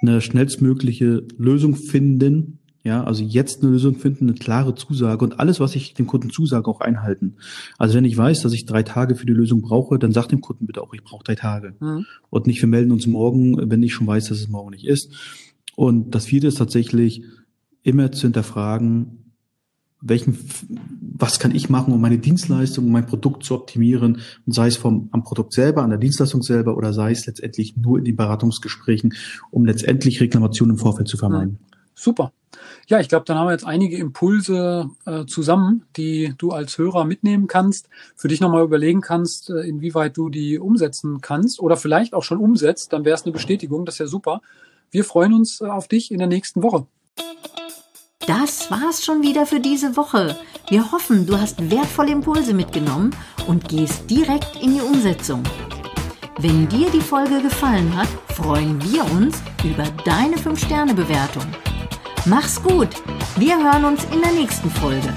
eine 0.00 0.20
schnellstmögliche 0.20 1.24
Lösung 1.38 1.74
finden, 1.74 2.60
ja, 2.84 3.02
also 3.02 3.24
jetzt 3.24 3.62
eine 3.62 3.72
Lösung 3.72 3.96
finden, 3.96 4.28
eine 4.28 4.38
klare 4.38 4.76
Zusage 4.76 5.24
und 5.24 5.40
alles, 5.40 5.58
was 5.58 5.74
ich 5.74 5.94
dem 5.94 6.06
Kunden 6.06 6.30
zusage, 6.30 6.70
auch 6.70 6.80
einhalten. 6.80 7.34
Also 7.78 7.96
wenn 7.96 8.04
ich 8.04 8.16
weiß, 8.16 8.42
dass 8.42 8.52
ich 8.52 8.64
drei 8.64 8.84
Tage 8.84 9.16
für 9.16 9.26
die 9.26 9.32
Lösung 9.32 9.60
brauche, 9.60 9.98
dann 9.98 10.12
sag 10.12 10.28
dem 10.28 10.40
Kunden 10.40 10.66
bitte 10.66 10.82
auch, 10.82 10.94
ich 10.94 11.02
brauche 11.02 11.24
drei 11.24 11.34
Tage. 11.34 11.74
Mhm. 11.80 12.06
Und 12.30 12.46
nicht, 12.46 12.62
wir 12.62 12.68
melden 12.68 12.92
uns 12.92 13.08
morgen, 13.08 13.70
wenn 13.70 13.82
ich 13.82 13.92
schon 13.92 14.06
weiß, 14.06 14.28
dass 14.28 14.38
es 14.38 14.48
morgen 14.48 14.70
nicht 14.70 14.86
ist. 14.86 15.12
Und 15.74 16.14
das 16.14 16.26
vierte 16.26 16.46
ist 16.46 16.58
tatsächlich, 16.58 17.24
immer 17.82 18.12
zu 18.12 18.22
hinterfragen, 18.22 19.25
welchen, 20.08 20.38
was 21.00 21.38
kann 21.38 21.54
ich 21.54 21.68
machen, 21.68 21.92
um 21.92 22.00
meine 22.00 22.18
Dienstleistung, 22.18 22.86
um 22.86 22.92
mein 22.92 23.06
Produkt 23.06 23.44
zu 23.44 23.54
optimieren, 23.54 24.20
und 24.46 24.52
sei 24.54 24.68
es 24.68 24.76
vom, 24.76 25.08
am 25.12 25.24
Produkt 25.24 25.52
selber, 25.52 25.82
an 25.82 25.90
der 25.90 25.98
Dienstleistung 25.98 26.42
selber 26.42 26.76
oder 26.76 26.92
sei 26.92 27.12
es 27.12 27.26
letztendlich 27.26 27.76
nur 27.76 27.98
in 27.98 28.04
den 28.04 28.16
Beratungsgesprächen, 28.16 29.14
um 29.50 29.64
letztendlich 29.64 30.20
Reklamationen 30.20 30.76
im 30.76 30.78
Vorfeld 30.78 31.08
zu 31.08 31.16
vermeiden. 31.16 31.58
Super. 31.94 32.32
Ja, 32.88 33.00
ich 33.00 33.08
glaube, 33.08 33.24
dann 33.24 33.38
haben 33.38 33.48
wir 33.48 33.52
jetzt 33.52 33.66
einige 33.66 33.96
Impulse 33.96 34.90
äh, 35.06 35.24
zusammen, 35.24 35.84
die 35.96 36.34
du 36.38 36.50
als 36.50 36.78
Hörer 36.78 37.04
mitnehmen 37.04 37.46
kannst, 37.48 37.88
für 38.14 38.28
dich 38.28 38.40
nochmal 38.40 38.64
überlegen 38.64 39.00
kannst, 39.00 39.50
äh, 39.50 39.62
inwieweit 39.62 40.16
du 40.16 40.28
die 40.28 40.58
umsetzen 40.58 41.20
kannst 41.20 41.58
oder 41.58 41.76
vielleicht 41.76 42.14
auch 42.14 42.22
schon 42.22 42.38
umsetzt, 42.38 42.92
dann 42.92 43.04
wäre 43.04 43.14
es 43.14 43.24
eine 43.24 43.32
Bestätigung, 43.32 43.86
das 43.86 43.96
ist 43.96 44.00
ja 44.00 44.06
super. 44.06 44.40
Wir 44.90 45.04
freuen 45.04 45.32
uns 45.32 45.60
äh, 45.60 45.66
auf 45.66 45.88
dich 45.88 46.12
in 46.12 46.18
der 46.18 46.28
nächsten 46.28 46.62
Woche. 46.62 46.86
Das 48.26 48.72
war's 48.72 49.04
schon 49.04 49.22
wieder 49.22 49.46
für 49.46 49.60
diese 49.60 49.96
Woche. 49.96 50.36
Wir 50.68 50.90
hoffen, 50.90 51.26
du 51.26 51.38
hast 51.38 51.70
wertvolle 51.70 52.10
Impulse 52.10 52.54
mitgenommen 52.54 53.14
und 53.46 53.68
gehst 53.68 54.10
direkt 54.10 54.56
in 54.60 54.74
die 54.74 54.80
Umsetzung. 54.80 55.44
Wenn 56.38 56.68
dir 56.68 56.90
die 56.90 57.00
Folge 57.00 57.40
gefallen 57.40 57.96
hat, 57.96 58.08
freuen 58.34 58.82
wir 58.82 59.04
uns 59.12 59.40
über 59.62 59.84
deine 60.04 60.36
5-Sterne-Bewertung. 60.36 61.44
Mach's 62.24 62.60
gut. 62.60 62.88
Wir 63.36 63.56
hören 63.62 63.84
uns 63.84 64.02
in 64.12 64.20
der 64.20 64.32
nächsten 64.32 64.70
Folge. 64.72 65.14